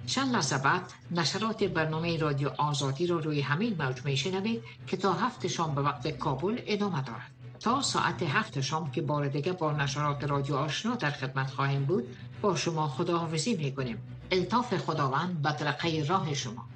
چند 0.07 0.33
لحظه 0.33 0.59
بعد 0.59 0.92
نشرات 1.11 1.64
برنامه 1.64 2.18
رادیو 2.18 2.50
آزادی 2.59 3.07
را 3.07 3.18
روی 3.18 3.40
همین 3.40 3.76
موج 3.83 4.05
می 4.05 4.16
شنوید 4.16 4.62
که 4.87 4.96
تا 4.96 5.12
هفت 5.12 5.46
شام 5.46 5.74
به 5.74 5.83
وقت 5.83 6.09
کابل 6.09 6.61
ادامه 6.66 7.03
دارد. 7.03 7.31
تا 7.61 7.83
ساعت 7.83 8.22
هفت 8.22 8.61
شام 8.61 8.90
که 8.90 9.03
بار 9.03 9.29
دیگه 9.29 9.53
با 9.53 9.72
نشرات 9.72 10.24
رادیو 10.24 10.57
آشنا 10.57 10.94
در 10.94 11.11
خدمت 11.11 11.50
خواهیم 11.50 11.85
بود 11.85 12.16
با 12.42 12.57
شما 12.57 12.88
خداحافظی 12.88 13.57
می 13.57 13.74
کنیم 13.74 13.98
الطاف 14.31 14.76
خداوند 14.76 15.42
بدرقه 15.42 16.05
راه 16.09 16.35
شما. 16.35 16.69